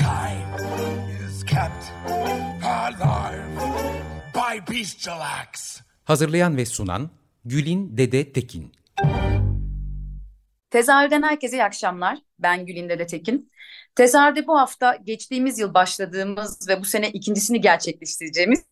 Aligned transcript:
Mankind 0.00 0.60
is 1.28 1.44
kept 1.44 1.92
alive 2.64 3.60
by 4.34 4.72
bestial 4.74 5.20
acts. 5.20 5.80
Hazırlayan 6.04 6.56
ve 6.56 6.66
sunan 6.66 7.10
Gülin 7.44 7.96
Dede 7.96 8.32
Tekin. 8.32 8.72
Tezahürden 10.70 11.22
herkese 11.22 11.56
iyi 11.56 11.64
akşamlar. 11.64 12.18
Ben 12.38 12.66
Gülin 12.66 12.88
Dede 12.88 13.06
Tekin. 13.06 13.52
Tezahürde 13.94 14.46
bu 14.46 14.58
hafta 14.58 14.96
geçtiğimiz 15.04 15.58
yıl 15.58 15.74
başladığımız 15.74 16.68
ve 16.68 16.80
bu 16.80 16.84
sene 16.84 17.10
ikincisini 17.10 17.60
gerçekleştireceğimiz 17.60 18.64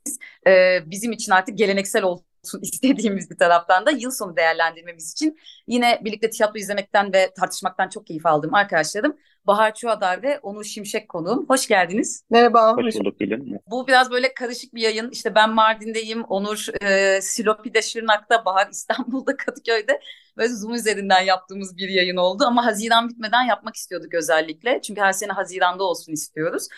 e, 0.47 0.81
bizim 0.87 1.13
için 1.13 1.33
artık 1.33 1.59
geleneksel 1.59 2.03
olsun 2.45 2.61
istediğimiz 2.63 3.31
bir 3.31 3.37
taraftan 3.37 3.87
da 3.87 3.91
yıl 3.91 4.11
sonu 4.11 4.37
değerlendirmemiz 4.37 5.13
için 5.13 5.39
yine 5.67 6.01
birlikte 6.05 6.31
tiyatro 6.31 6.59
izlemekten 6.59 7.13
ve 7.13 7.33
tartışmaktan 7.35 7.89
çok 7.89 8.07
keyif 8.07 8.27
aldığım 8.27 8.55
arkadaşlarım 8.55 9.17
Bahar 9.47 9.75
Çuadar 9.75 10.23
ve 10.23 10.39
Onur 10.39 10.65
Şimşek 10.65 11.09
konuğum. 11.09 11.47
Hoş 11.49 11.67
geldiniz. 11.69 12.25
Merhaba. 12.31 12.77
Hoş 12.77 12.95
bulduk 12.95 13.19
Gülün. 13.19 13.61
Bu 13.67 13.87
biraz 13.87 14.11
böyle 14.11 14.35
karışık 14.35 14.75
bir 14.75 14.83
yayın. 14.83 15.11
İşte 15.11 15.35
ben 15.35 15.51
Mardin'deyim, 15.51 16.25
Onur 16.25 16.67
e, 16.83 17.21
Silopi'de, 17.23 17.83
Şırnak'ta, 17.83 18.45
Bahar 18.45 18.69
İstanbul'da, 18.71 19.37
Kadıköy'de. 19.47 20.01
Böyle 20.37 20.49
Zoom 20.49 20.75
üzerinden 20.75 21.21
yaptığımız 21.21 21.77
bir 21.77 21.89
yayın 21.89 22.17
oldu. 22.17 22.45
Ama 22.47 22.67
Haziran 22.67 23.09
bitmeden 23.09 23.43
yapmak 23.43 23.77
istiyorduk 23.77 24.15
özellikle. 24.15 24.81
Çünkü 24.83 25.01
her 25.01 25.13
sene 25.13 25.33
Haziran'da 25.33 25.85
olsun 25.85 26.13
istiyoruz. 26.13 26.69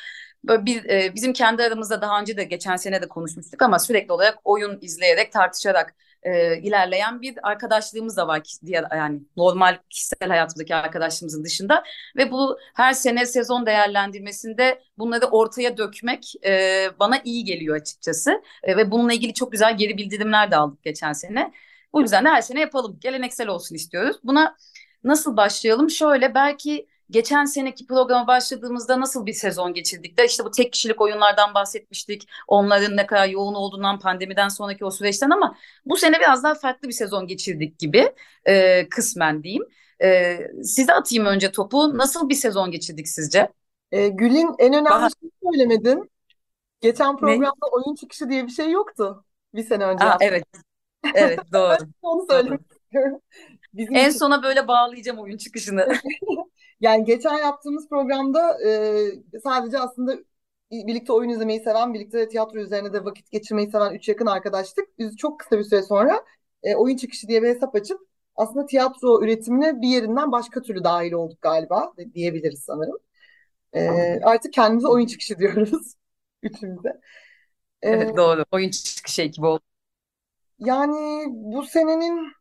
Böyle 0.45 0.67
bir 0.67 0.85
e, 0.85 1.15
bizim 1.15 1.33
kendi 1.33 1.63
aramızda 1.63 2.01
daha 2.01 2.21
önce 2.21 2.37
de 2.37 2.45
geçen 2.45 2.77
sene 2.77 3.03
de 3.03 3.09
konuşmuştuk 3.09 3.63
ama 3.63 3.79
sürekli 3.79 4.13
olarak 4.13 4.39
oyun 4.45 4.79
izleyerek 4.81 5.33
tartışarak 5.33 5.95
e, 6.23 6.59
ilerleyen 6.59 7.21
bir 7.23 7.35
arkadaşlığımız 7.43 8.17
da 8.17 8.29
var 8.29 8.43
diye 8.67 8.83
yani 8.93 9.21
normal 9.37 9.79
kişisel 9.91 10.29
hayatımızdaki 10.29 10.75
arkadaşlığımızın 10.75 11.45
dışında 11.45 11.85
ve 12.17 12.31
bu 12.31 12.59
her 12.75 12.93
sene 12.93 13.27
sezon 13.27 13.67
değerlendirmesinde 13.67 14.83
bunları 14.99 15.27
ortaya 15.27 15.77
dökmek 15.77 16.33
e, 16.45 16.87
bana 16.99 17.19
iyi 17.25 17.45
geliyor 17.45 17.77
açıkçası 17.77 18.43
e, 18.63 18.77
ve 18.77 18.91
bununla 18.91 19.13
ilgili 19.13 19.35
çok 19.35 19.53
güzel 19.53 19.77
geri 19.77 19.97
bildirimler 19.99 20.51
de 20.51 20.57
aldık 20.57 20.83
geçen 20.83 21.13
sene. 21.13 21.53
Bu 21.93 22.01
yüzden 22.03 22.25
de 22.25 22.29
her 22.29 22.43
sene 22.43 22.61
yapalım 22.61 22.99
geleneksel 23.01 23.49
olsun 23.49 23.75
istiyoruz. 23.75 24.17
Buna 24.25 24.57
nasıl 25.05 25.37
başlayalım? 25.37 25.91
Şöyle 25.91 26.35
belki 26.35 26.87
geçen 27.11 27.45
seneki 27.45 27.87
programa 27.87 28.27
başladığımızda 28.27 29.01
nasıl 29.01 29.27
bir 29.27 29.33
sezon 29.33 29.75
geçirdik 29.75 30.19
de 30.19 30.25
işte 30.25 30.45
bu 30.45 30.51
tek 30.51 30.73
kişilik 30.73 31.01
oyunlardan 31.01 31.55
bahsetmiştik. 31.55 32.29
Onların 32.49 32.97
ne 32.97 33.07
kadar 33.07 33.29
yoğun 33.29 33.55
olduğundan 33.55 33.99
pandemiden 33.99 34.49
sonraki 34.49 34.85
o 34.85 34.91
süreçten 34.91 35.31
ama 35.31 35.57
bu 35.85 35.97
sene 35.97 36.21
biraz 36.21 36.45
daha 36.45 36.55
farklı 36.55 36.89
bir 36.89 36.93
sezon 36.93 37.27
geçirdik 37.27 37.79
gibi 37.79 38.13
e, 38.45 38.89
kısmen 38.89 39.43
diyeyim. 39.43 39.65
E, 40.03 40.39
size 40.63 40.95
atayım 40.95 41.27
önce 41.27 41.53
topu. 41.53 41.99
Nasıl 41.99 42.29
bir 42.29 42.35
sezon 42.35 42.71
geçirdik 42.71 43.09
sizce? 43.09 43.53
E, 43.93 44.09
Gül'in 44.09 44.55
en 44.59 44.73
önemli 44.73 44.91
Daha... 44.91 45.09
şeyi 45.21 45.33
söylemedin. 45.43 46.11
Geçen 46.81 47.17
programda 47.17 47.67
ne? 47.67 47.69
oyun 47.73 47.95
çıkışı 47.95 48.31
diye 48.31 48.47
bir 48.47 48.53
şey 48.53 48.71
yoktu. 48.71 49.25
Bir 49.55 49.63
sene 49.63 49.85
önce. 49.85 50.05
Aa, 50.05 50.17
evet. 50.21 50.45
Evet 51.15 51.41
doğru. 51.53 51.77
Onu 52.03 52.27
söylemek 52.31 52.61
istiyorum. 52.61 53.21
Bizim 53.75 53.95
en 53.95 54.09
için... 54.09 54.19
sona 54.19 54.43
böyle 54.43 54.69
bağlayacağım 54.69 55.19
oyun 55.19 55.37
çıkışını. 55.37 55.89
Yani 56.81 57.05
geçen 57.05 57.39
yaptığımız 57.39 57.89
programda 57.89 58.59
e, 58.69 59.41
sadece 59.45 59.79
aslında 59.79 60.17
birlikte 60.71 61.13
oyun 61.13 61.31
izlemeyi 61.31 61.61
seven, 61.61 61.95
birlikte 61.95 62.29
tiyatro 62.29 62.59
üzerine 62.59 62.93
de 62.93 63.05
vakit 63.05 63.31
geçirmeyi 63.31 63.71
seven 63.71 63.95
üç 63.95 64.09
yakın 64.09 64.27
arkadaştık. 64.27 64.99
Biz 64.99 65.17
çok 65.17 65.41
kısa 65.41 65.59
bir 65.59 65.65
süre 65.65 65.83
sonra 65.83 66.25
e, 66.63 66.77
oyun 66.77 66.97
çıkışı 66.97 67.29
diye 67.29 67.43
bir 67.43 67.49
hesap 67.49 67.75
açıp 67.75 68.01
aslında 68.37 68.67
tiyatro 68.67 69.23
üretimine 69.23 69.83
bir 69.83 69.89
yerinden 69.89 70.33
başka 70.33 70.63
türlü 70.63 70.85
dahil 70.85 71.13
olduk 71.13 71.43
galiba 71.43 71.93
diyebiliriz 72.15 72.61
sanırım. 72.61 72.99
E, 73.73 73.81
artık 74.23 74.53
kendimize 74.53 74.89
oyun 74.89 75.07
çıkışı 75.07 75.39
diyoruz 75.39 75.95
üçümüze. 76.43 76.89
E, 77.83 77.91
evet 77.91 78.17
doğru. 78.17 78.45
Oyun 78.53 78.71
çıkışı 78.71 79.23
ekibi 79.23 79.47
oldu. 79.47 79.63
Yani 80.59 81.25
bu 81.29 81.63
senenin 81.63 82.33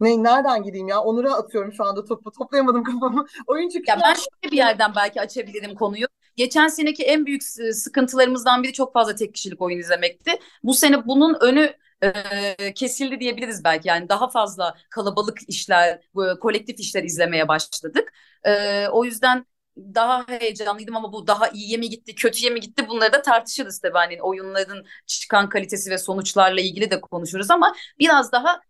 ne, 0.00 0.22
nereden 0.22 0.62
gideyim 0.62 0.88
ya? 0.88 1.00
Onur'a 1.00 1.34
atıyorum 1.34 1.72
şu 1.72 1.84
anda 1.84 2.04
topu. 2.04 2.32
Toplayamadım 2.32 2.84
kafamı. 2.84 3.26
Oyun 3.46 3.68
çıkışı. 3.68 3.90
Ya 3.90 4.00
ben 4.02 4.14
şöyle 4.14 4.52
bir 4.52 4.56
yerden 4.56 4.92
belki 4.96 5.20
açabilirim 5.20 5.74
konuyu. 5.74 6.06
Geçen 6.36 6.68
seneki 6.68 7.04
en 7.04 7.26
büyük 7.26 7.42
sıkıntılarımızdan 7.74 8.62
biri 8.62 8.72
çok 8.72 8.92
fazla 8.92 9.14
tek 9.14 9.34
kişilik 9.34 9.60
oyun 9.62 9.78
izlemekti. 9.78 10.30
Bu 10.62 10.74
sene 10.74 11.06
bunun 11.06 11.36
önü 11.40 11.74
e, 12.02 12.74
kesildi 12.74 13.20
diyebiliriz 13.20 13.64
belki. 13.64 13.88
Yani 13.88 14.08
daha 14.08 14.30
fazla 14.30 14.74
kalabalık 14.90 15.38
işler, 15.48 16.00
kolektif 16.40 16.80
işler 16.80 17.04
izlemeye 17.04 17.48
başladık. 17.48 18.12
E, 18.44 18.88
o 18.88 19.04
yüzden 19.04 19.46
daha 19.76 20.28
heyecanlıydım 20.28 20.96
ama 20.96 21.12
bu 21.12 21.26
daha 21.26 21.48
iyiye 21.48 21.76
mi 21.76 21.88
gitti, 21.90 22.14
kötüye 22.14 22.50
mi 22.50 22.60
gitti 22.60 22.88
bunları 22.88 23.12
da 23.12 23.22
tartışırız 23.22 23.80
tabii. 23.80 23.98
Hani 23.98 24.22
oyunların 24.22 24.86
çıkan 25.06 25.48
kalitesi 25.48 25.90
ve 25.90 25.98
sonuçlarla 25.98 26.60
ilgili 26.60 26.90
de 26.90 27.00
konuşuruz 27.00 27.50
ama 27.50 27.74
biraz 27.98 28.32
daha 28.32 28.60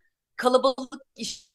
kalabalık 0.41 1.01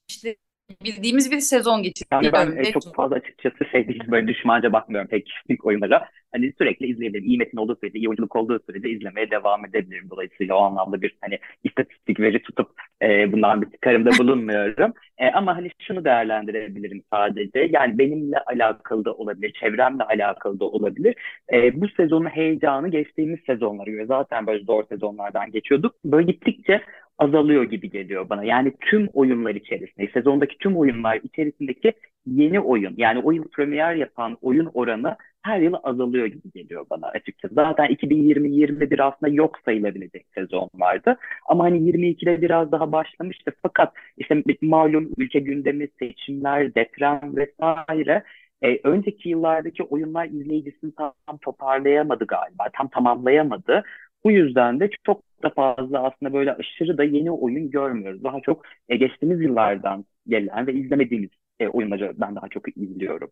işte 0.08 0.36
bildiğimiz 0.84 1.32
bir 1.32 1.41
sezon 1.41 1.82
geçirdik. 1.82 2.12
Yani 2.12 2.32
ben 2.32 2.56
e, 2.56 2.64
çok 2.72 2.94
fazla 2.94 3.16
açıkçası 3.16 3.64
şey 3.70 3.88
değil, 3.88 4.02
böyle 4.10 4.28
düşmanca 4.28 4.72
bakmıyorum 4.72 5.08
tek 5.10 5.26
kişilik 5.26 5.66
oyunlara. 5.66 6.08
Hani 6.32 6.52
sürekli 6.58 6.86
izleyebilirim. 6.86 7.28
İyi 7.28 7.38
metin 7.38 7.56
olduğu 7.56 7.76
sürece, 7.76 7.98
iyi 7.98 8.08
oyunculuk 8.08 8.36
olduğu 8.36 8.60
sürece 8.66 8.91
izlemeye 8.91 9.30
devam 9.30 9.66
edebilirim. 9.66 10.10
Dolayısıyla 10.10 10.54
o 10.54 10.58
anlamda 10.62 11.02
bir 11.02 11.16
hani 11.20 11.38
istatistik 11.64 12.20
veri 12.20 12.42
tutup 12.42 12.70
e, 13.02 13.32
bundan 13.32 13.62
bir 13.62 13.70
çıkarımda 13.70 14.10
bulunmuyorum. 14.19 14.92
e, 15.18 15.30
ama 15.30 15.56
hani 15.56 15.70
şunu 15.80 16.04
değerlendirebilirim 16.04 17.03
sadece. 17.12 17.68
Yani 17.72 17.98
benimle 17.98 18.38
alakalı 18.38 19.04
da 19.04 19.14
olabilir, 19.14 19.53
çevremle 19.60 20.03
alakalı 20.03 20.60
da 20.60 20.64
olabilir. 20.64 21.14
E, 21.53 21.80
bu 21.80 21.88
sezonun 21.88 22.28
heyecanı 22.28 22.88
geçtiğimiz 22.88 23.41
sezonlara 23.47 23.91
göre 23.91 24.06
zaten 24.06 24.47
böyle 24.47 24.64
zor 24.64 24.84
sezonlardan 24.88 25.50
geçiyorduk. 25.50 25.94
Böyle 26.04 26.32
gittikçe 26.32 26.82
azalıyor 27.19 27.65
gibi 27.65 27.91
geliyor 27.91 28.28
bana. 28.28 28.44
Yani 28.44 28.72
tüm 28.81 29.09
oyunlar 29.12 29.54
içerisinde, 29.54 30.09
sezondaki 30.15 30.59
tüm 30.59 30.77
oyunlar 30.77 31.21
içerisindeki 31.22 31.93
yeni 32.27 32.60
oyun, 32.60 32.94
yani 32.97 33.21
oyun 33.21 33.44
premier 33.53 33.94
yapan 33.94 34.38
oyun 34.43 34.71
oranı 34.75 35.16
her 35.43 35.60
yıl 35.60 35.75
azalıyor 35.82 36.27
gibi 36.27 36.50
geliyor 36.54 36.87
bana 36.91 37.06
açıkçası. 37.09 37.54
Zaten 37.54 37.87
2020-21 37.87 39.03
aslında 39.03 39.32
yok 39.32 39.59
sayılabilecek 39.65 40.27
sezon 40.34 40.71
vardı. 40.75 41.16
Ama 41.49 41.65
hani 41.65 41.78
22'de 41.78 42.43
biraz 42.43 42.72
daha 42.72 42.93
başlamıştı. 42.93 43.53
Fakat 43.62 43.93
işte 44.16 44.43
malum 44.62 45.10
ülke 45.16 45.38
gündemi, 45.41 45.88
seçimler, 45.98 46.75
deprem 46.75 47.37
vesaire 47.37 48.22
e, 48.62 48.81
önceki 48.84 49.28
yıllardaki 49.28 49.83
oyunlar 49.83 50.27
izleyicisini 50.27 50.93
tam 50.94 51.38
toparlayamadı 51.43 52.25
galiba, 52.27 52.65
tam 52.72 52.88
tamamlayamadı. 52.88 53.84
Bu 54.25 54.31
yüzden 54.31 54.81
de 54.81 54.91
çok 55.06 55.22
da 55.43 55.50
fazla 55.50 56.03
aslında 56.03 56.32
böyle 56.32 56.53
aşırı 56.53 56.99
da 56.99 57.04
yeni 57.04 57.31
oyun 57.31 57.71
görmüyoruz. 57.71 58.25
Daha 58.25 58.41
çok 58.41 58.65
e, 58.88 58.97
geçtiğimiz 58.97 59.41
yıllardan 59.41 60.04
gelen 60.28 60.66
ve 60.66 60.72
izlemediğimiz 60.75 61.30
e, 61.60 61.68
oyunları 61.68 62.13
ben 62.16 62.36
daha 62.36 62.48
çok 62.48 62.77
izliyorum. 62.77 63.30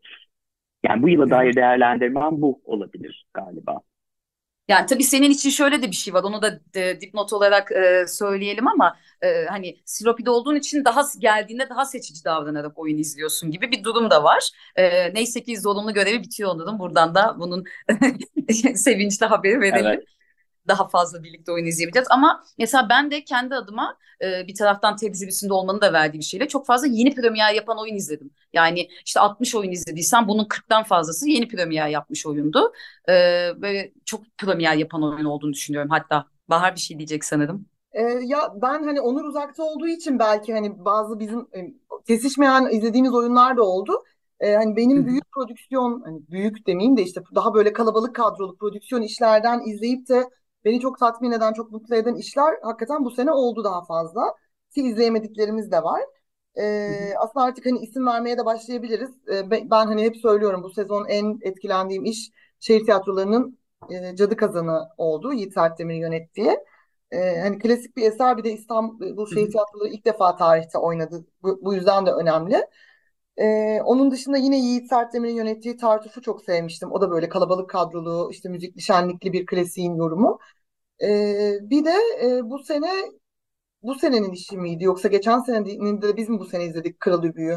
Yani 0.85 1.03
bu 1.03 1.09
yıla 1.09 1.31
dair 1.31 1.57
değerlendirmem 1.57 2.43
bu 2.43 2.61
olabilir 2.65 3.27
galiba. 3.35 3.81
Yani 4.69 4.87
tabii 4.87 5.05
senin 5.05 5.31
için 5.31 5.51
şöyle 5.51 5.83
de 5.83 5.87
bir 5.87 5.97
şey 5.97 6.15
var. 6.15 6.23
Onu 6.23 6.43
da 6.43 6.61
e, 6.75 7.01
dipnot 7.01 7.33
olarak 7.33 7.73
e, 7.73 8.07
söyleyelim 8.09 8.69
ama 8.69 8.97
e, 9.23 9.45
hani 9.45 9.77
Silopi'de 9.85 10.31
olduğun 10.31 10.57
için 10.57 10.85
daha 10.85 11.03
geldiğinde 11.19 11.69
daha 11.71 11.85
seçici 11.85 12.25
davranarak 12.25 12.79
oyun 12.79 12.99
izliyorsun 12.99 13.51
gibi 13.51 13.71
bir 13.71 13.85
durum 13.85 14.11
da 14.11 14.25
var. 14.25 14.51
E, 14.77 15.15
neyse 15.15 15.43
ki 15.43 15.61
zorunlu 15.61 15.95
görevi 15.95 16.23
bitiyor 16.23 16.51
onların. 16.55 16.79
Buradan 16.79 17.15
da 17.15 17.37
bunun 17.39 17.65
sevinçli 18.75 19.27
haberi 19.27 19.61
verelim. 19.61 19.87
Evet 19.87 20.05
daha 20.69 20.89
fazla 20.89 21.23
birlikte 21.23 21.53
oyun 21.53 21.67
izleyebileceğiz. 21.67 22.09
Ama 22.11 22.45
mesela 22.59 22.89
ben 22.91 23.11
de 23.11 23.25
kendi 23.25 23.55
adıma 23.55 23.97
e, 24.23 24.47
bir 24.47 24.55
taraftan 24.55 24.97
tecrübesinde 24.97 25.53
olmanın 25.53 25.81
da 25.81 25.93
verdiği 25.93 26.19
bir 26.19 26.25
şeyle 26.25 26.49
çok 26.49 26.67
fazla 26.67 26.87
yeni 26.87 27.15
premier 27.15 27.55
yapan 27.55 27.79
oyun 27.79 27.95
izledim. 27.95 28.31
Yani 28.53 28.89
işte 29.07 29.21
60 29.21 29.55
oyun 29.55 29.71
izlediysen 29.71 30.29
bunun 30.29 30.45
40'tan 30.45 30.85
fazlası 30.85 31.29
yeni 31.29 31.49
premier 31.49 31.89
yapmış 31.89 32.27
oyundu. 32.27 32.73
E, 33.09 33.13
böyle 33.63 33.93
çok 34.05 34.39
premier 34.39 34.75
yapan 34.77 35.03
oyun 35.03 35.25
olduğunu 35.25 35.53
düşünüyorum. 35.53 35.91
Hatta 35.91 36.27
Bahar 36.49 36.75
bir 36.75 36.81
şey 36.81 36.99
diyecek 36.99 37.25
sanırım. 37.25 37.67
Ee, 37.93 38.03
ya 38.03 38.53
ben 38.63 38.85
hani 38.85 39.01
Onur 39.01 39.25
uzakta 39.25 39.63
olduğu 39.63 39.89
için 39.89 40.19
belki 40.19 40.53
hani 40.53 40.85
bazı 40.85 41.19
bizim 41.21 41.41
e, 41.41 41.75
kesişmeyen 42.07 42.69
izlediğimiz 42.71 43.15
oyunlar 43.15 43.57
da 43.57 43.63
oldu. 43.63 44.05
e, 44.41 44.55
hani 44.55 44.77
benim 44.77 45.07
büyük 45.07 45.33
prodüksiyon 45.33 46.03
hani 46.05 46.21
büyük 46.31 46.67
demeyeyim 46.67 46.97
de 46.97 47.03
işte 47.03 47.23
daha 47.35 47.55
böyle 47.55 47.73
kalabalık 47.73 48.15
kadrolu 48.15 48.57
prodüksiyon 48.57 49.03
işlerden 49.03 49.61
izleyip 49.67 50.09
de 50.09 50.25
beni 50.65 50.81
çok 50.81 50.99
tatmin 50.99 51.31
eden, 51.31 51.53
çok 51.53 51.73
mutlu 51.73 51.97
eden 51.97 52.15
işler 52.15 52.55
hakikaten 52.63 53.05
bu 53.05 53.11
sene 53.11 53.33
oldu 53.33 53.65
daha 53.65 53.85
fazla. 53.85 54.35
Ki 54.75 54.83
izleyemediklerimiz 54.83 55.71
de 55.73 55.83
var. 55.83 56.03
E, 56.59 57.15
aslında 57.19 57.47
artık 57.47 57.67
hani 57.67 57.79
isim 57.79 58.07
vermeye 58.07 58.39
de 58.39 58.45
başlayabiliriz. 58.45 59.11
E, 59.29 59.51
ben, 59.51 59.67
hani 59.71 60.03
hep 60.05 60.17
söylüyorum 60.17 60.63
bu 60.63 60.71
sezon 60.71 61.07
en 61.09 61.39
etkilendiğim 61.43 62.05
iş 62.05 62.31
şehir 62.61 62.85
tiyatrolarının 62.85 63.59
e, 63.91 64.17
Cadı 64.17 64.37
Kazanı 64.37 64.89
oldu. 64.97 65.33
Yiğit 65.33 65.55
Sertdemir'in 65.55 65.99
yönettiği. 66.01 66.59
E, 67.11 67.41
hani 67.41 67.59
klasik 67.59 67.97
bir 67.97 68.03
eser 68.03 68.37
bir 68.39 68.45
de 68.45 68.53
İstanbul 68.53 69.27
Şehir 69.27 69.51
Tiyatroları 69.51 69.89
ilk 69.89 70.05
defa 70.05 70.37
tarihte 70.37 70.79
oynadı. 70.79 71.27
Bu, 71.43 71.61
bu 71.63 71.75
yüzden 71.75 72.07
de 72.07 72.13
önemli. 72.13 72.67
Ee, 73.37 73.81
onun 73.85 74.11
dışında 74.11 74.37
yine 74.37 74.59
Yiğit 74.59 74.89
Sertdemir'in 74.89 75.35
yönettiği 75.35 75.77
Tartuf'u 75.77 76.23
çok 76.23 76.45
sevmiştim. 76.45 76.93
O 76.93 77.01
da 77.01 77.11
böyle 77.11 77.29
kalabalık 77.29 77.71
kadrolu, 77.71 78.29
işte 78.33 78.49
müzikli 78.49 78.83
şenlikli 78.83 79.33
bir 79.33 79.47
klasiğin 79.47 79.95
yorumu. 79.95 80.39
Ee, 81.03 81.53
bir 81.63 81.85
de 81.85 81.95
e, 82.23 82.51
bu 82.51 82.59
sene 82.59 82.91
bu 83.83 83.95
senenin 83.95 84.33
işi 84.33 84.57
miydi 84.57 84.85
yoksa 84.85 85.09
geçen 85.09 85.41
senenin 85.41 86.03
de 86.03 86.17
biz 86.17 86.29
mi 86.29 86.39
bu 86.39 86.45
sene 86.45 86.65
izledik 86.65 87.01
Kral 87.01 87.25
Übü'yü? 87.25 87.57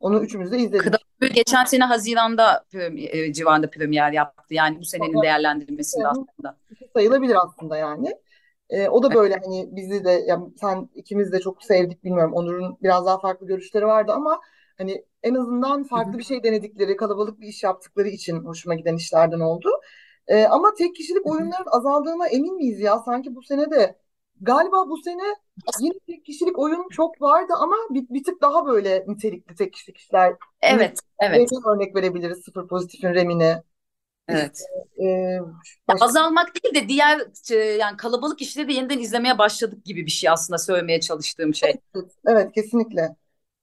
Onu 0.00 0.22
üçümüz 0.22 0.52
de 0.52 0.58
izledik. 0.58 0.80
Kral 0.80 0.98
Übü 1.22 1.32
geçen 1.32 1.64
sene 1.64 1.84
Haziran'da 1.84 2.64
e, 2.96 3.32
civarında 3.32 3.70
premier 3.70 4.12
yaptı. 4.12 4.54
Yani 4.54 4.78
bu 4.78 4.84
senenin 4.84 5.22
değerlendirmesinde 5.22 6.04
evet, 6.04 6.12
aslında. 6.12 6.56
Sayılabilir 6.92 7.36
aslında 7.44 7.76
yani. 7.76 8.14
E, 8.70 8.88
o 8.88 9.02
da 9.02 9.14
böyle 9.14 9.34
hani 9.44 9.68
bizi 9.76 10.04
de 10.04 10.10
yani 10.10 10.44
sen 10.60 10.88
ikimiz 10.94 11.32
de 11.32 11.40
çok 11.40 11.62
sevdik 11.62 12.04
bilmiyorum. 12.04 12.32
Onur'un 12.34 12.78
biraz 12.82 13.06
daha 13.06 13.20
farklı 13.20 13.46
görüşleri 13.46 13.86
vardı 13.86 14.12
ama 14.12 14.40
Hani 14.78 15.04
en 15.26 15.34
azından 15.34 15.84
farklı 15.84 16.18
bir 16.18 16.24
şey 16.24 16.42
denedikleri, 16.42 16.96
kalabalık 16.96 17.40
bir 17.40 17.46
iş 17.46 17.62
yaptıkları 17.62 18.08
için 18.08 18.36
hoşuma 18.36 18.74
giden 18.74 18.96
işlerden 18.96 19.40
oldu. 19.40 19.68
Ee, 20.28 20.44
ama 20.44 20.74
tek 20.74 20.96
kişilik 20.96 21.26
oyunların 21.26 21.70
azaldığına 21.70 22.28
emin 22.28 22.54
miyiz 22.54 22.80
ya? 22.80 22.98
Sanki 22.98 23.34
bu 23.34 23.42
sene 23.42 23.70
de 23.70 23.98
galiba 24.40 24.88
bu 24.88 24.96
sene 24.96 25.22
yine 25.80 25.94
tek 26.06 26.24
kişilik 26.24 26.58
oyun 26.58 26.88
çok 26.88 27.22
vardı 27.22 27.52
ama 27.58 27.74
bir, 27.90 28.08
bir 28.08 28.24
tık 28.24 28.42
daha 28.42 28.66
böyle 28.66 29.04
nitelikli 29.08 29.54
tek 29.54 29.72
kişilik 29.72 29.98
işler. 29.98 30.34
Evet, 30.62 30.98
evet. 31.18 31.50
örnek 31.66 31.96
verebiliriz. 31.96 32.38
Sıfır 32.38 32.68
Pozitif'in 32.68 33.14
Remini. 33.14 33.56
Evet. 34.28 34.56
İşte, 34.56 35.04
e, 35.08 35.38
başka... 35.88 36.04
Azalmak 36.04 36.52
değil 36.54 36.74
de 36.74 36.88
diğer 36.88 37.20
e, 37.50 37.54
yani 37.54 37.96
kalabalık 37.96 38.42
işleri 38.42 38.68
de 38.68 38.72
yeniden 38.72 38.98
izlemeye 38.98 39.38
başladık 39.38 39.84
gibi 39.84 40.06
bir 40.06 40.10
şey 40.10 40.30
aslında 40.30 40.58
söylemeye 40.58 41.00
çalıştığım 41.00 41.54
şey. 41.54 41.74
Evet, 41.94 42.10
evet 42.26 42.52
kesinlikle. 42.52 43.16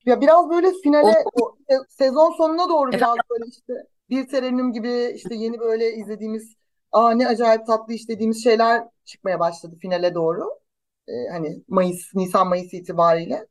Ya 0.06 0.22
biraz 0.22 0.50
böyle 0.50 0.72
finale 0.84 1.14
o, 1.34 1.56
sezon 1.90 2.32
sonuna 2.38 2.70
doğru 2.70 2.96
biraz 2.96 3.20
böyle 3.30 3.44
işte 3.50 3.74
bir 4.10 4.28
terennüm 4.28 4.74
gibi 4.74 5.12
işte 5.16 5.36
yeni 5.36 5.60
böyle 5.60 5.94
izlediğimiz 5.94 6.56
aa 6.92 7.12
ne 7.12 7.28
acayip 7.28 7.68
tatlı 7.68 7.94
işlediğimiz 7.94 8.44
şeyler 8.44 8.84
çıkmaya 9.06 9.40
başladı 9.40 9.76
finale 9.82 10.14
doğru. 10.14 10.60
Ee, 11.08 11.12
hani 11.32 11.64
Mayıs, 11.68 12.16
Nisan 12.16 12.48
Mayıs 12.48 12.74
itibariyle. 12.74 13.48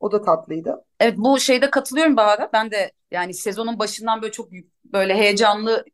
O 0.00 0.12
da 0.12 0.22
tatlıydı. 0.22 0.84
Evet 1.00 1.14
bu 1.18 1.40
şeyde 1.40 1.70
katılıyorum 1.70 2.16
Bahar'a. 2.16 2.50
Ben 2.52 2.70
de 2.70 2.92
yani 3.10 3.34
sezonun 3.34 3.78
başından 3.78 4.22
böyle 4.22 4.32
çok 4.32 4.48
böyle 4.84 5.14
heyecanlı 5.14 5.84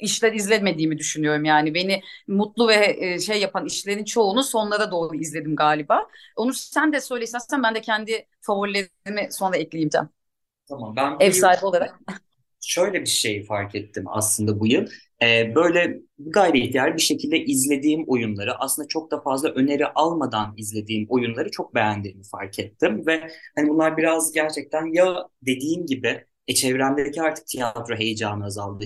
işler 0.00 0.32
izlemediğimi 0.32 0.98
düşünüyorum 0.98 1.44
yani. 1.44 1.74
Beni 1.74 2.02
mutlu 2.28 2.68
ve 2.68 2.96
e, 2.98 3.18
şey 3.18 3.40
yapan 3.40 3.66
işlerin 3.66 4.04
çoğunu 4.04 4.42
sonlara 4.42 4.90
doğru 4.90 5.16
izledim 5.16 5.56
galiba. 5.56 6.06
Onu 6.36 6.52
sen 6.54 6.92
de 6.92 7.00
söyle 7.00 7.24
istersen 7.24 7.62
ben 7.62 7.74
de 7.74 7.80
kendi 7.80 8.26
favorilerimi 8.40 9.28
sonra 9.32 9.56
ekleyeceğim. 9.56 10.08
Tamam 10.68 10.96
ben 10.96 11.16
ev 11.20 11.32
sahibi 11.32 11.66
olarak. 11.66 11.98
Şöyle 12.60 13.00
bir 13.00 13.06
şey 13.06 13.44
fark 13.44 13.74
ettim 13.74 14.04
aslında 14.06 14.60
bu 14.60 14.66
yıl. 14.66 14.86
Ee, 15.22 15.52
böyle 15.54 16.00
gayri 16.18 16.60
ihtiyar 16.60 16.96
bir 16.96 17.02
şekilde 17.02 17.44
izlediğim 17.44 18.04
oyunları 18.08 18.54
aslında 18.58 18.88
çok 18.88 19.10
da 19.10 19.20
fazla 19.20 19.48
öneri 19.48 19.86
almadan 19.86 20.54
izlediğim 20.56 21.06
oyunları 21.10 21.50
çok 21.50 21.74
beğendiğimi 21.74 22.22
fark 22.24 22.58
ettim 22.58 23.06
ve 23.06 23.28
hani 23.56 23.68
bunlar 23.68 23.96
biraz 23.96 24.32
gerçekten 24.32 24.94
ya 24.94 25.28
dediğim 25.42 25.86
gibi 25.86 26.24
e, 26.48 26.54
çevremdeki 26.54 27.22
artık 27.22 27.46
tiyatro 27.46 27.96
heyecanı 27.96 28.44
azaldı 28.44 28.84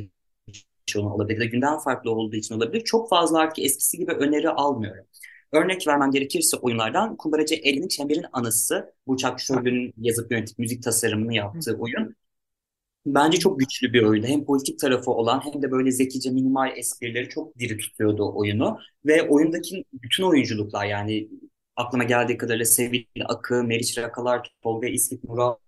için 0.89 1.01
olabilir, 1.01 1.41
de 1.41 1.47
günden 1.47 1.79
farklı 1.79 2.11
olduğu 2.11 2.37
için 2.37 2.55
olabilir. 2.55 2.85
Çok 2.85 3.09
fazla 3.09 3.39
artık 3.39 3.65
eskisi 3.65 3.99
gibi 3.99 4.13
öneri 4.13 4.51
almıyorum. 4.51 5.05
Örnek 5.53 5.87
vermem 5.87 6.11
gerekirse 6.11 6.57
oyunlardan 6.57 7.17
Kumbaracı 7.17 7.55
Elinin 7.55 7.89
Çember'in 7.89 8.25
Anısı, 8.33 8.95
Burçak 9.07 9.41
Şöylü'nün 9.41 9.95
yazıp 9.99 10.33
yönetip 10.33 10.59
müzik 10.59 10.83
tasarımını 10.83 11.35
yaptığı 11.35 11.77
oyun. 11.79 12.17
Bence 13.07 13.39
çok 13.39 13.61
güçlü 13.61 13.93
bir 13.93 14.03
oyundu. 14.03 14.27
Hem 14.27 14.45
politik 14.45 14.79
tarafı 14.79 15.11
olan 15.11 15.41
hem 15.45 15.63
de 15.63 15.71
böyle 15.71 15.91
zekice 15.91 16.31
minimal 16.31 16.79
esprileri 16.79 17.29
çok 17.29 17.59
diri 17.59 17.79
tutuyordu 17.79 18.33
oyunu. 18.35 18.79
Ve 19.07 19.29
oyundaki 19.29 19.85
bütün 19.93 20.25
oyunculuklar 20.25 20.87
yani 20.87 21.29
aklıma 21.77 22.05
geldiği 22.05 22.37
kadarıyla 22.39 22.65
Sevil 22.65 23.05
Akı, 23.25 23.65
Meriç 23.65 23.99
Rakalar, 23.99 24.51
Tolga 24.63 24.87
İskit, 24.87 25.25
Murat 25.25 25.59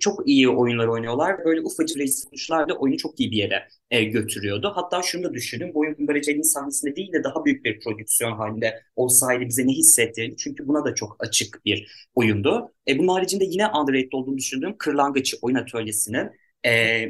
çok 0.00 0.28
iyi 0.28 0.48
oyunlar 0.48 0.86
oynuyorlar. 0.86 1.44
Böyle 1.44 1.60
ufacık 1.60 1.98
reis 1.98 2.24
sonuçlarla 2.24 2.74
oyunu 2.74 2.98
çok 2.98 3.20
iyi 3.20 3.30
bir 3.30 3.36
yere 3.36 3.68
e, 3.90 4.04
götürüyordu. 4.04 4.72
Hatta 4.74 5.02
şunu 5.02 5.24
da 5.24 5.34
düşünün. 5.34 5.74
Bu 5.74 5.80
oyun 5.80 5.94
Kumbaracı'nın 5.94 6.42
sahnesinde 6.42 6.96
değil 6.96 7.12
de 7.12 7.24
daha 7.24 7.44
büyük 7.44 7.64
bir 7.64 7.80
prodüksiyon 7.80 8.32
halinde 8.32 8.82
olsaydı 8.96 9.44
bize 9.48 9.66
ne 9.66 9.72
hissettirirdi? 9.72 10.36
Çünkü 10.36 10.68
buna 10.68 10.84
da 10.84 10.94
çok 10.94 11.16
açık 11.18 11.64
bir 11.64 12.08
oyundu. 12.14 12.72
E, 12.88 12.98
bunun 12.98 13.08
haricinde 13.08 13.44
yine 13.44 13.66
underrated 13.68 14.12
olduğunu 14.12 14.38
düşündüğüm 14.38 14.78
Kırlangıç 14.78 15.34
Oyun 15.42 15.56
Atölyesi'nin 15.56 16.30
e, 16.66 17.04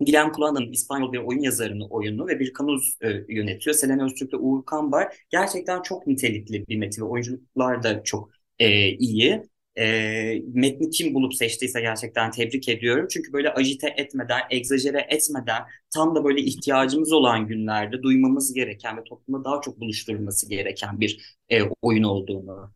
Guilherme 0.00 0.32
Kulağan'ın 0.32 0.72
İspanyol 0.72 1.12
bir 1.12 1.18
oyun 1.18 1.40
yazarının 1.40 1.88
oyununu 1.90 2.26
ve 2.26 2.40
bir 2.40 2.52
kanuz 2.52 2.96
e, 3.02 3.08
yönetiyor. 3.28 3.76
Selena 3.76 4.04
Öztürk 4.04 4.32
ve 4.32 4.36
Uğur 4.36 4.64
Kambar. 4.64 5.16
Gerçekten 5.30 5.82
çok 5.82 6.06
nitelikli 6.06 6.66
bir 6.68 6.76
metin 6.76 7.02
ve 7.02 7.06
oyunculuklar 7.06 7.82
da 7.82 8.02
çok 8.02 8.30
e, 8.58 8.88
iyi. 8.90 9.42
E, 9.78 10.42
metni 10.52 10.90
kim 10.90 11.14
bulup 11.14 11.34
seçtiyse 11.34 11.80
gerçekten 11.80 12.30
tebrik 12.30 12.68
ediyorum. 12.68 13.06
Çünkü 13.10 13.32
böyle 13.32 13.50
ajite 13.52 13.94
etmeden, 13.96 14.40
egzajere 14.50 15.06
etmeden 15.08 15.62
tam 15.94 16.14
da 16.14 16.24
böyle 16.24 16.40
ihtiyacımız 16.40 17.12
olan 17.12 17.46
günlerde 17.46 18.02
duymamız 18.02 18.54
gereken 18.54 18.96
ve 18.96 19.04
topluma 19.04 19.44
daha 19.44 19.60
çok 19.60 19.80
buluşturulması 19.80 20.48
gereken 20.48 21.00
bir 21.00 21.36
e, 21.50 21.62
oyun 21.82 22.02
olduğunu 22.02 22.72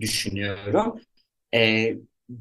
düşünüyorum. 0.00 1.00
E, 1.54 1.94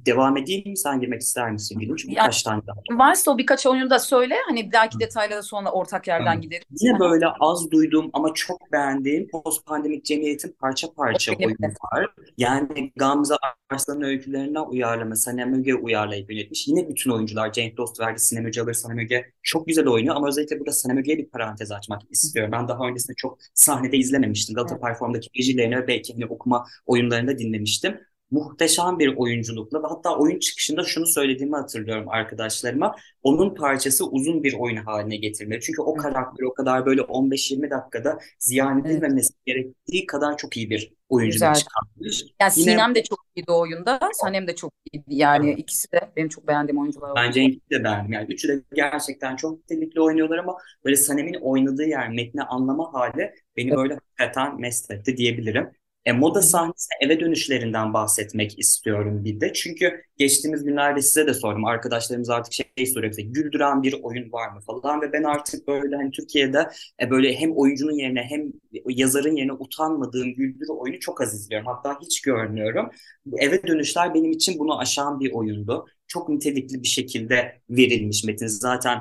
devam 0.05 0.37
edeyim 0.37 0.69
mi? 0.69 0.77
Sen 0.77 0.99
girmek 0.99 1.21
ister 1.21 1.51
misin 1.51 1.79
Gülüm? 1.79 1.95
Çünkü 1.95 2.15
yani, 2.15 2.25
birkaç 2.25 2.43
tane 2.43 2.61
daha. 2.67 2.99
Varsa 2.99 3.31
o 3.31 3.37
birkaç 3.37 3.65
oyunu 3.65 3.89
da 3.89 3.99
söyle. 3.99 4.35
Hani 4.47 4.71
belki 4.73 4.99
detaylara 4.99 5.41
sonra 5.41 5.71
ortak 5.71 6.07
yerden 6.07 6.35
hı. 6.35 6.41
gideriz. 6.41 6.65
Yine 6.81 6.99
böyle 6.99 7.25
az 7.39 7.71
duyduğum 7.71 8.09
ama 8.13 8.33
çok 8.33 8.71
beğendiğim 8.71 9.27
post 9.27 9.65
pandemik 9.65 10.05
cemiyetin 10.05 10.55
parça 10.59 10.93
parça 10.93 11.31
oyunu 11.31 11.73
var. 11.93 12.07
Yani 12.37 12.91
Gamze 12.95 13.35
Arslan'ın 13.69 14.01
öykülerinden 14.01 14.65
uyarlama, 14.69 15.15
Sanem 15.15 15.59
Öge 15.59 15.75
uyarlayıp 15.75 16.31
yönetmiş. 16.31 16.67
Yine 16.67 16.89
bütün 16.89 17.11
oyuncular 17.11 17.53
Cenk 17.53 17.77
Dost 17.77 17.99
verdi, 17.99 18.19
Sinem 18.19 18.45
Öge 18.45 18.61
alır, 18.61 18.73
Sanem 18.73 18.97
Öge 18.97 19.31
çok 19.43 19.67
güzel 19.67 19.87
oynuyor 19.87 20.15
ama 20.15 20.27
özellikle 20.27 20.59
burada 20.59 20.71
Sanem 20.71 20.97
Öge'ye 20.97 21.17
bir 21.17 21.29
parantez 21.29 21.71
açmak 21.71 22.01
istiyorum. 22.09 22.51
Ben 22.51 22.67
daha 22.67 22.87
öncesinde 22.87 23.13
çok 23.17 23.37
sahnede 23.53 23.97
izlememiştim. 23.97 24.55
Galata. 24.55 24.81
Perform'daki 24.81 25.29
rejilerini 25.39 25.77
ve 25.77 25.87
belki 25.87 26.13
hani 26.13 26.25
okuma 26.25 26.65
oyunlarında 26.85 27.37
dinlemiştim 27.37 27.99
muhteşem 28.31 28.99
bir 28.99 29.15
oyunculukla 29.17 29.83
ve 29.83 29.87
hatta 29.87 30.17
oyun 30.17 30.39
çıkışında 30.39 30.83
şunu 30.83 31.05
söylediğimi 31.05 31.55
hatırlıyorum 31.55 32.09
arkadaşlarıma. 32.09 32.95
Onun 33.23 33.55
parçası 33.55 34.05
uzun 34.05 34.43
bir 34.43 34.53
oyun 34.53 34.75
haline 34.75 35.15
getirme. 35.15 35.59
Çünkü 35.59 35.81
o 35.81 35.95
karakter 35.95 36.43
o 36.43 36.53
kadar 36.53 36.85
böyle 36.85 37.01
15-20 37.01 37.69
dakikada 37.69 38.19
ziyan 38.39 38.79
edilmemesi 38.79 39.33
evet. 39.33 39.45
gerektiği 39.45 40.05
kadar 40.05 40.37
çok 40.37 40.57
iyi 40.57 40.69
bir 40.69 40.93
oyunculuk 41.09 41.55
çıkartmış. 41.55 42.23
Yani 42.41 42.53
Yine... 42.55 42.71
Sinem 42.71 42.95
de 42.95 43.03
çok 43.03 43.19
iyiydi 43.35 43.51
o 43.51 43.59
oyunda. 43.59 43.99
Sanem 44.13 44.47
de 44.47 44.55
çok 44.55 44.73
iyiydi. 44.91 45.05
Yani 45.07 45.49
evet. 45.49 45.59
ikisi 45.59 45.91
de 45.91 46.11
benim 46.15 46.29
çok 46.29 46.47
beğendiğim 46.47 46.81
oyuncular. 46.81 47.11
Bence 47.15 47.43
ikisi 47.43 47.69
de 47.69 47.83
beğendim. 47.83 48.13
Yani 48.13 48.33
üçü 48.33 48.47
de 48.47 48.63
gerçekten 48.73 49.35
çok 49.35 49.57
nitelikli 49.57 50.01
oynuyorlar 50.01 50.37
ama 50.37 50.57
böyle 50.85 50.95
Sanem'in 50.95 51.33
oynadığı 51.33 51.85
yer, 51.85 52.09
metni 52.09 52.43
anlama 52.43 52.93
hali 52.93 53.33
beni 53.57 53.67
evet. 53.67 53.77
böyle 53.77 53.93
hakikaten 53.93 54.59
mest 54.61 54.91
etti 54.91 55.17
diyebilirim. 55.17 55.71
E, 56.05 56.11
moda 56.11 56.41
sahnesine 56.41 56.95
eve 57.01 57.19
dönüşlerinden 57.19 57.93
bahsetmek 57.93 58.59
istiyorum 58.59 59.23
bir 59.25 59.41
de. 59.41 59.53
Çünkü 59.53 60.01
geçtiğimiz 60.17 60.63
günlerde 60.63 61.01
size 61.01 61.27
de 61.27 61.33
sordum. 61.33 61.65
Arkadaşlarımız 61.65 62.29
artık 62.29 62.53
şey 62.53 62.85
soruyor 62.85 63.11
bize 63.11 63.21
güldüren 63.21 63.83
bir 63.83 63.95
oyun 64.03 64.31
var 64.31 64.49
mı 64.49 64.61
falan 64.61 65.01
ve 65.01 65.13
ben 65.13 65.23
artık 65.23 65.67
böyle 65.67 65.95
hani 65.95 66.11
Türkiye'de 66.11 66.69
e, 67.01 67.09
böyle 67.09 67.35
hem 67.35 67.57
oyuncunun 67.57 67.93
yerine 67.93 68.23
hem 68.23 68.51
yazarın 68.85 69.35
yerine 69.35 69.53
utanmadığım 69.53 70.33
güldürü 70.33 70.71
oyunu 70.71 70.99
çok 70.99 71.21
az 71.21 71.33
izliyorum. 71.33 71.67
Hatta 71.67 71.97
hiç 72.01 72.21
görmüyorum. 72.21 72.89
Eve 73.37 73.67
dönüşler 73.67 74.13
benim 74.13 74.31
için 74.31 74.59
bunu 74.59 74.79
aşan 74.79 75.19
bir 75.19 75.31
oyundu. 75.31 75.85
Çok 76.07 76.29
nitelikli 76.29 76.83
bir 76.83 76.87
şekilde 76.87 77.61
verilmiş 77.69 78.23
metin. 78.23 78.47
Zaten 78.47 78.99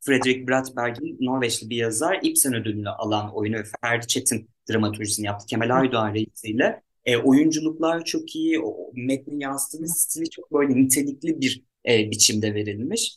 Frederick 0.00 0.48
Bratberg'in 0.48 1.16
Norveçli 1.20 1.70
bir 1.70 1.76
yazar 1.76 2.18
Ibsen 2.22 2.54
ödülünü 2.54 2.88
alan 2.88 3.34
oyunu 3.34 3.56
Ferdi 3.80 4.06
Çetin 4.06 4.50
dramaturjisini 4.70 5.26
yaptı. 5.26 5.46
Kemal 5.46 5.76
Aydoğan 5.76 6.14
reisiyle. 6.14 6.82
E, 7.04 7.16
oyunculuklar 7.16 8.04
çok 8.04 8.36
iyi, 8.36 8.60
o, 8.60 8.90
metnin 8.94 9.40
yansıttığı 9.40 9.86
stili 9.88 10.30
çok 10.30 10.52
böyle 10.52 10.74
nitelikli 10.74 11.40
bir 11.40 11.64
e, 11.88 12.10
biçimde 12.10 12.54
verilmiş. 12.54 13.16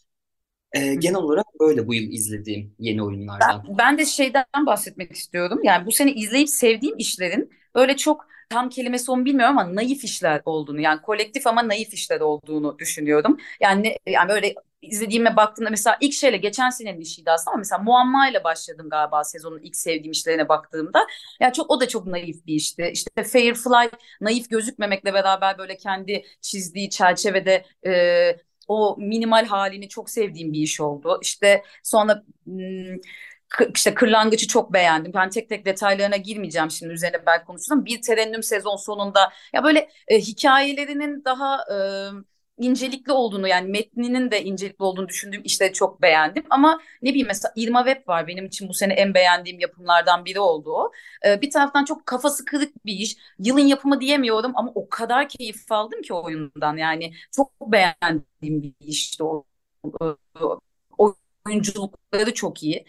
E, 0.74 0.96
genel 0.96 1.16
olarak 1.16 1.46
böyle 1.60 1.88
bu 1.88 1.94
yıl 1.94 2.12
izlediğim 2.12 2.76
yeni 2.80 3.04
oyunlardan. 3.04 3.64
Ben, 3.68 3.78
ben 3.78 3.98
de 3.98 4.06
şeyden 4.06 4.46
bahsetmek 4.66 5.12
istiyorum. 5.12 5.60
Yani 5.64 5.86
bu 5.86 5.92
sene 5.92 6.14
izleyip 6.14 6.50
sevdiğim 6.50 6.98
işlerin 6.98 7.50
böyle 7.76 7.98
çok 7.98 8.26
tam 8.50 8.70
kelimesi 8.70 9.12
onu 9.12 9.26
bilmiyorum 9.26 9.58
ama 9.58 9.76
naif 9.76 10.04
işler 10.04 10.42
olduğunu 10.46 10.82
yani 10.82 11.02
kolektif 11.02 11.48
ama 11.48 11.68
naif 11.68 11.94
işler 11.94 12.20
olduğunu 12.22 12.80
düşünüyorum. 12.80 13.38
Yani 13.62 13.98
yani 14.08 14.30
böyle 14.30 14.56
izlediğime 14.84 15.36
baktığımda 15.36 15.70
mesela 15.70 15.98
ilk 16.02 16.14
şeyle 16.14 16.38
geçen 16.38 16.70
senenin 16.70 17.02
işiydi 17.02 17.32
aslında 17.32 17.52
ama 17.52 17.60
mesela 17.60 17.84
Muamma 17.84 18.30
ile 18.30 18.44
başladım 18.44 18.90
galiba 18.90 19.24
sezonun 19.24 19.60
ilk 19.60 19.76
sevdiğim 19.76 20.12
işlerine 20.12 20.50
baktığımda. 20.50 21.08
Yani 21.40 21.54
çok 21.54 21.72
o 21.72 21.80
da 21.80 21.88
çok 21.88 22.08
naif 22.08 22.46
bir 22.48 22.54
işti. 22.56 22.90
İşte 22.94 23.24
Firefly 23.24 23.90
naif 24.22 24.50
gözükmemekle 24.50 25.14
beraber 25.14 25.58
böyle 25.58 25.78
kendi 25.78 26.26
çizdiği 26.42 26.90
çerçevede 26.90 27.66
e, 27.86 28.38
o 28.68 28.96
minimal 29.00 29.46
halini 29.46 29.90
çok 29.90 30.10
sevdiğim 30.10 30.54
bir 30.54 30.60
iş 30.60 30.82
oldu. 30.82 31.20
İşte 31.22 31.64
sonra 31.84 32.24
hmm, 32.46 32.98
işte 33.76 33.94
Kırlangıç'ı 33.94 34.48
çok 34.48 34.74
beğendim. 34.74 35.12
Ben 35.16 35.30
tek 35.30 35.50
tek 35.50 35.66
detaylarına 35.66 36.18
girmeyeceğim 36.18 36.72
şimdi 36.72 36.94
üzerine 36.94 37.26
belki 37.26 37.46
konuşacağım. 37.46 37.86
Bir 37.86 38.02
terennüm 38.02 38.44
sezon 38.44 38.76
sonunda 38.76 39.34
ya 39.54 39.64
böyle 39.64 39.90
e, 40.08 40.20
hikayelerinin 40.20 41.26
daha 41.26 41.58
e, 41.58 41.78
incelikli 42.58 43.12
olduğunu 43.12 43.48
yani 43.48 43.70
metninin 43.72 44.32
de 44.32 44.44
incelikli 44.44 44.84
olduğunu 44.84 45.10
düşündüğüm 45.10 45.42
işleri 45.44 45.74
çok 45.74 46.02
beğendim. 46.02 46.44
Ama 46.50 46.80
ne 47.02 47.10
bileyim 47.10 47.28
mesela 47.28 47.54
Irma 47.56 47.86
Web 47.86 48.08
var 48.08 48.28
benim 48.28 48.46
için 48.46 48.70
bu 48.70 48.74
sene 48.74 48.94
en 48.94 49.14
beğendiğim 49.14 49.60
yapımlardan 49.60 50.26
biri 50.26 50.40
oldu. 50.40 50.92
Ee, 51.26 51.42
bir 51.42 51.52
taraftan 51.52 51.86
çok 51.86 52.06
kafası 52.06 52.46
kırık 52.46 52.86
bir 52.86 52.94
iş. 52.94 53.18
Yılın 53.40 53.68
yapımı 53.68 54.02
diyemiyorum 54.02 54.52
ama 54.56 54.72
o 54.76 54.90
kadar 54.90 55.30
keyif 55.30 55.72
aldım 55.72 56.02
ki 56.02 56.14
oyundan. 56.14 56.78
Yani 56.78 57.14
çok 57.32 57.52
beğendiğim 57.62 58.64
bir 58.64 58.74
işti 58.80 59.24
o 59.24 59.46
oyunculukları 61.46 62.34
çok 62.34 62.64
iyi. 62.64 62.86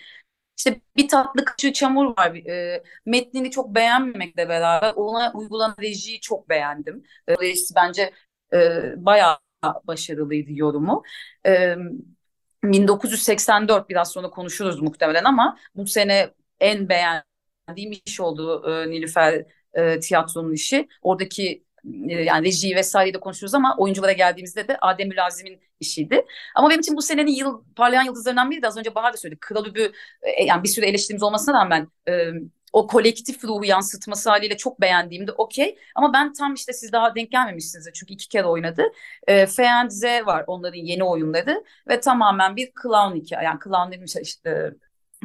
İşte 0.59 0.81
bir 0.97 1.09
tatlı 1.09 1.45
kaşığı 1.45 1.73
çamur 1.73 2.19
var. 2.19 2.35
E, 2.35 2.83
metnini 3.07 3.51
çok 3.51 3.75
beğenmemekle 3.75 4.49
beraber 4.49 4.93
ona 4.97 5.33
uygulanan 5.35 5.77
rejiyi 5.81 6.21
çok 6.21 6.49
beğendim. 6.49 7.05
E, 7.29 7.35
rejisi 7.35 7.75
bence 7.75 8.13
e, 8.55 8.83
bayağı 8.97 9.39
başarılıydı 9.85 10.51
yorumu. 10.53 11.03
E, 11.47 11.77
1984 12.65 13.89
biraz 13.89 14.13
sonra 14.13 14.31
konuşuruz 14.31 14.81
muhtemelen 14.83 15.25
ama 15.25 15.59
bu 15.75 15.87
sene 15.87 16.31
en 16.61 16.89
beğendiğim 16.89 17.93
iş 18.07 18.21
oldu 18.21 18.71
e, 18.71 18.91
Nilüfer 18.91 19.45
e, 19.75 20.01
tiyatronun 20.01 20.53
işi. 20.53 20.89
Oradaki 21.03 21.65
yani 22.09 22.47
reji 22.47 22.77
vesaireyi 22.77 23.15
de 23.15 23.21
konuşuyoruz 23.21 23.55
ama 23.55 23.77
oyunculara 23.79 24.13
geldiğimizde 24.13 24.69
de 24.69 24.79
Adem 24.81 25.09
Mülazim'in 25.09 25.61
işiydi. 25.81 26.25
Ama 26.55 26.71
benim 26.71 26.81
için 26.81 26.97
bu 26.97 27.03
senenin 27.03 27.31
yıl 27.31 27.63
parlayan 27.77 28.05
yıldızlarından 28.05 28.51
biri 28.51 28.63
de 28.63 28.67
az 28.67 28.77
önce 28.77 28.95
Bahar 28.95 29.13
da 29.13 29.17
söyledi. 29.17 29.41
Kral 29.41 29.67
Übü 29.67 29.93
yani 30.47 30.63
bir 30.63 30.69
sürü 30.69 30.87
eleştirimiz 30.87 31.23
olmasına 31.23 31.61
rağmen 31.61 31.89
o 32.75 32.87
kolektif 32.87 33.45
ruhu 33.45 33.65
yansıtması 33.65 34.31
haliyle 34.31 34.57
çok 34.57 34.81
beğendiğimde 34.81 35.33
okey. 35.33 35.79
Ama 35.95 36.13
ben 36.13 36.33
tam 36.33 36.55
işte 36.55 36.73
siz 36.73 36.93
daha 36.93 37.15
denk 37.15 37.31
gelmemişsiniz 37.31 37.89
çünkü 37.95 38.15
iki 38.15 38.29
kere 38.29 38.45
oynadı. 38.47 38.83
E, 39.29 39.47
Z 39.47 40.05
var 40.05 40.45
onların 40.47 40.79
yeni 40.79 41.05
oyunları 41.05 41.65
ve 41.89 42.01
tamamen 42.01 42.57
bir 42.57 42.71
clown 42.83 43.17
hikaye. 43.17 43.45
Yani 43.45 43.59
clown 43.65 43.93
dedim 43.93 44.07
işte 44.23 44.75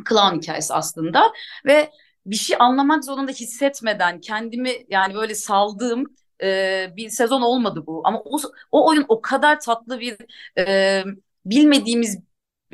clown 0.09 0.35
hikayesi 0.35 0.73
aslında 0.73 1.31
ve 1.65 1.89
bir 2.25 2.35
şey 2.35 2.57
anlamak 2.59 3.05
zorunda 3.05 3.31
hissetmeden 3.31 4.21
kendimi 4.21 4.71
yani 4.89 5.13
böyle 5.15 5.35
saldığım 5.35 6.05
e, 6.43 6.87
bir 6.95 7.09
sezon 7.09 7.41
olmadı 7.41 7.83
bu. 7.87 8.01
Ama 8.05 8.21
o, 8.25 8.37
o 8.71 8.89
oyun 8.89 9.05
o 9.07 9.21
kadar 9.21 9.59
tatlı 9.59 9.99
bir 9.99 10.17
e, 10.57 11.03
bilmediğimiz 11.45 12.28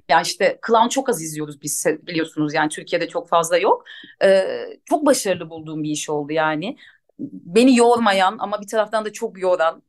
ya 0.10 0.22
işte 0.22 0.60
Clown 0.68 0.88
çok 0.90 1.10
az 1.10 1.22
izliyoruz 1.22 1.62
biz 1.62 1.86
biliyorsunuz 2.02 2.54
yani 2.54 2.70
Türkiye'de 2.70 3.08
çok 3.08 3.30
fazla 3.30 3.58
yok. 3.58 3.84
Ee, 4.24 4.68
çok 4.86 5.06
başarılı 5.06 5.50
bulduğum 5.50 5.84
bir 5.84 5.90
iş 5.90 6.10
oldu 6.10 6.34
yani. 6.34 6.78
Beni 7.20 7.76
yormayan 7.78 8.36
ama 8.40 8.62
bir 8.62 8.68
taraftan 8.68 9.06
da 9.06 9.14
çok 9.14 9.40
yoran 9.42 9.84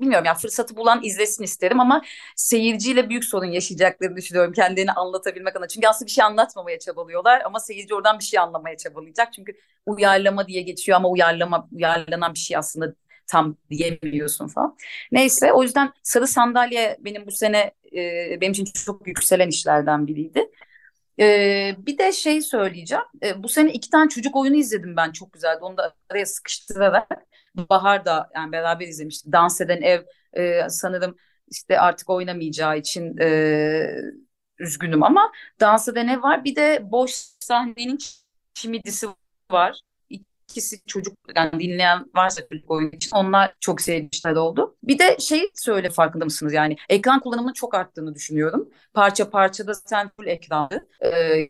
bilmiyorum 0.00 0.26
yani 0.26 0.38
fırsatı 0.38 0.76
bulan 0.76 1.00
izlesin 1.04 1.44
isterim 1.44 1.80
ama 1.80 2.02
seyirciyle 2.36 3.08
büyük 3.08 3.24
sorun 3.24 3.46
yaşayacaklarını 3.46 4.16
düşünüyorum 4.16 4.52
kendilerini 4.52 4.92
anlatabilmek 4.92 5.56
adına. 5.56 5.68
Çünkü 5.68 5.88
aslında 5.88 6.06
bir 6.06 6.12
şey 6.12 6.24
anlatmamaya 6.24 6.78
çabalıyorlar 6.78 7.42
ama 7.44 7.60
seyirci 7.60 7.94
oradan 7.94 8.18
bir 8.18 8.24
şey 8.24 8.40
anlamaya 8.40 8.76
çabalayacak. 8.76 9.32
Çünkü 9.32 9.52
uyarlama 9.86 10.48
diye 10.48 10.62
geçiyor 10.62 10.96
ama 10.96 11.08
uyarlama 11.08 11.68
uyarlanan 11.72 12.34
bir 12.34 12.38
şey 12.38 12.56
aslında 12.56 12.94
tam 13.26 13.56
diyemiyorsun 13.70 14.48
falan. 14.48 14.76
Neyse 15.12 15.52
o 15.52 15.62
yüzden 15.62 15.92
sarı 16.02 16.26
sandalye 16.26 16.96
benim 17.00 17.26
bu 17.26 17.30
sene 17.30 17.72
benim 18.40 18.52
için 18.52 18.64
çok 18.64 19.06
yükselen 19.08 19.48
işlerden 19.48 20.06
biriydi. 20.06 20.50
E, 21.20 21.76
bir 21.78 21.98
de 21.98 22.12
şey 22.12 22.42
söyleyeceğim. 22.42 23.04
E, 23.22 23.42
bu 23.42 23.48
sene 23.48 23.72
iki 23.72 23.90
tane 23.90 24.08
çocuk 24.08 24.36
oyunu 24.36 24.56
izledim 24.56 24.96
ben 24.96 25.12
çok 25.12 25.32
güzeldi. 25.32 25.58
Onu 25.60 25.76
da 25.76 25.94
araya 26.10 26.26
sıkıştırarak. 26.26 27.08
Bahar 27.70 28.04
da 28.04 28.30
yani 28.34 28.52
beraber 28.52 28.86
izlemiştik. 28.88 29.32
Dans 29.32 29.60
eden 29.60 29.82
ev 29.82 30.02
e, 30.32 30.68
sanırım 30.68 31.16
işte 31.50 31.80
artık 31.80 32.10
oynamayacağı 32.10 32.78
için 32.78 33.16
e, 33.20 33.88
üzgünüm 34.58 35.02
ama 35.02 35.32
Dans 35.60 35.88
eden 35.88 36.08
ev 36.08 36.22
var. 36.22 36.44
Bir 36.44 36.56
de 36.56 36.80
boş 36.82 37.10
sahnenin 37.40 37.98
çimidisi 38.54 39.06
var 39.50 39.80
ikisi 40.50 40.80
çocuk 40.86 41.14
yani 41.36 41.52
dinleyen 41.52 42.06
varsa 42.14 42.48
çocuk 42.48 42.70
oyunu 42.70 42.90
için 42.94 43.16
onlar 43.16 43.54
çok 43.60 43.80
sevmişler 43.80 44.32
oldu. 44.36 44.76
Bir 44.82 44.98
de 44.98 45.16
şey 45.18 45.50
söyle 45.54 45.90
farkında 45.90 46.24
mısınız 46.24 46.52
yani 46.52 46.76
ekran 46.88 47.20
kullanımının 47.20 47.52
çok 47.52 47.74
arttığını 47.74 48.14
düşünüyorum. 48.14 48.70
Parça 48.94 49.30
parça 49.30 49.66
da 49.66 49.74
sen 49.74 50.10
full 50.16 50.26
ekrandı. 50.26 50.86
Ee, 51.04 51.46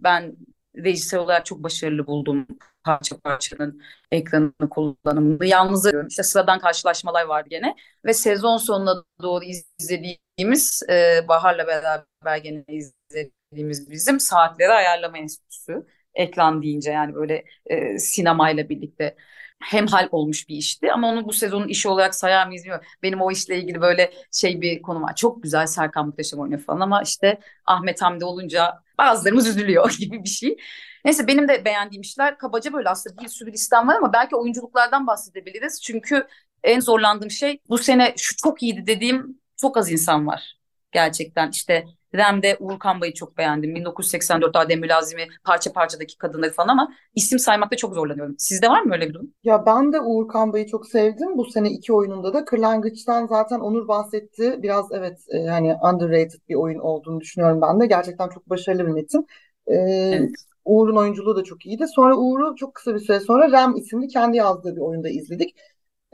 ben 0.00 0.36
rejisör 0.76 1.18
olarak 1.18 1.46
çok 1.46 1.62
başarılı 1.62 2.06
buldum 2.06 2.46
parça 2.84 3.16
parçanın 3.18 3.82
ekranını 4.10 4.68
kullanımını. 4.70 5.46
Yalnız 5.46 5.86
işte 6.08 6.22
sıradan 6.22 6.58
karşılaşmalar 6.58 7.24
vardı 7.24 7.48
gene 7.50 7.74
ve 8.04 8.14
sezon 8.14 8.56
sonuna 8.56 9.04
doğru 9.22 9.44
izlediğimiz 9.44 10.82
e, 10.90 11.24
Bahar'la 11.28 11.66
beraber 11.66 12.36
gene 12.36 12.64
izlediğimiz 12.68 13.90
bizim 13.90 14.20
saatleri 14.20 14.72
ayarlama 14.72 15.18
enstitüsü 15.18 15.86
ekran 16.16 16.62
deyince 16.62 16.90
yani 16.90 17.14
böyle 17.14 17.44
e, 17.66 17.98
sinemayla 17.98 18.68
birlikte 18.68 19.16
hemhal 19.60 20.08
olmuş 20.10 20.48
bir 20.48 20.56
işti 20.56 20.92
ama 20.92 21.08
onu 21.08 21.24
bu 21.24 21.32
sezonun 21.32 21.68
işi 21.68 21.88
olarak 21.88 22.14
sayar 22.14 22.46
mıyız 22.46 22.62
bilmiyorum. 22.62 22.86
Benim 23.02 23.20
o 23.22 23.30
işle 23.30 23.58
ilgili 23.58 23.80
böyle 23.80 24.12
şey 24.32 24.60
bir 24.60 24.82
konu 24.82 25.02
var. 25.02 25.14
Çok 25.16 25.42
güzel 25.42 25.66
Serkan 25.66 26.06
Muhteşem 26.06 26.40
oynuyor 26.40 26.60
falan 26.60 26.80
ama 26.80 27.02
işte 27.02 27.40
Ahmet 27.66 28.02
Hamdi 28.02 28.24
olunca 28.24 28.82
bazılarımız 28.98 29.48
üzülüyor 29.48 29.96
gibi 30.00 30.24
bir 30.24 30.28
şey. 30.28 30.56
Neyse 31.04 31.26
benim 31.26 31.48
de 31.48 31.64
beğendiğim 31.64 32.00
işler 32.02 32.38
kabaca 32.38 32.72
böyle 32.72 32.88
aslında 32.88 33.22
bir 33.22 33.28
sürü 33.28 33.52
listem 33.52 33.88
var 33.88 33.96
ama 33.96 34.12
belki 34.12 34.36
oyunculuklardan 34.36 35.06
bahsedebiliriz. 35.06 35.82
Çünkü 35.82 36.26
en 36.64 36.80
zorlandığım 36.80 37.30
şey 37.30 37.60
bu 37.68 37.78
sene 37.78 38.14
şu 38.16 38.36
çok 38.36 38.62
iyiydi 38.62 38.86
dediğim 38.86 39.40
çok 39.56 39.76
az 39.76 39.92
insan 39.92 40.26
var. 40.26 40.56
Gerçekten 40.92 41.50
işte 41.50 41.84
Rem'de 42.14 42.56
Uğur 42.60 42.78
Kanbay'ı 42.78 43.14
çok 43.14 43.38
beğendim. 43.38 43.74
1984 43.74 44.56
Adem 44.56 44.80
Mülazimi 44.80 45.26
parça 45.44 45.72
parçadaki 45.72 46.18
kadınları 46.18 46.52
falan 46.52 46.68
ama 46.68 46.92
isim 47.14 47.38
saymakta 47.38 47.76
çok 47.76 47.94
zorlanıyorum. 47.94 48.34
Sizde 48.38 48.68
var 48.68 48.82
mı 48.82 48.94
öyle 48.94 49.08
bir 49.08 49.14
durum? 49.14 49.30
Ya 49.44 49.66
ben 49.66 49.92
de 49.92 50.00
Uğur 50.00 50.28
Kanbay'ı 50.28 50.66
çok 50.66 50.86
sevdim. 50.86 51.38
Bu 51.38 51.44
sene 51.44 51.70
iki 51.70 51.92
oyununda 51.92 52.34
da 52.34 52.44
Kırlangıç'tan 52.44 53.26
zaten 53.26 53.60
Onur 53.60 53.88
bahsetti. 53.88 54.58
Biraz 54.62 54.86
evet 54.92 55.18
e, 55.28 55.46
hani 55.46 55.74
underrated 55.74 56.40
bir 56.48 56.54
oyun 56.54 56.78
olduğunu 56.78 57.20
düşünüyorum 57.20 57.60
ben 57.62 57.80
de. 57.80 57.86
Gerçekten 57.86 58.28
çok 58.28 58.50
başarılı 58.50 58.86
bir 58.86 58.92
metin. 58.92 59.26
Ee, 59.66 59.74
evet. 59.74 60.30
Uğur'un 60.64 60.96
oyunculuğu 60.96 61.36
da 61.36 61.44
çok 61.44 61.66
iyiydi. 61.66 61.84
Sonra 61.94 62.16
Uğur'u 62.16 62.56
çok 62.56 62.74
kısa 62.74 62.94
bir 62.94 63.00
süre 63.00 63.20
sonra 63.20 63.50
Rem 63.52 63.76
isimli 63.76 64.08
kendi 64.08 64.36
yazdığı 64.36 64.76
bir 64.76 64.80
oyunda 64.80 65.08
izledik. 65.08 65.56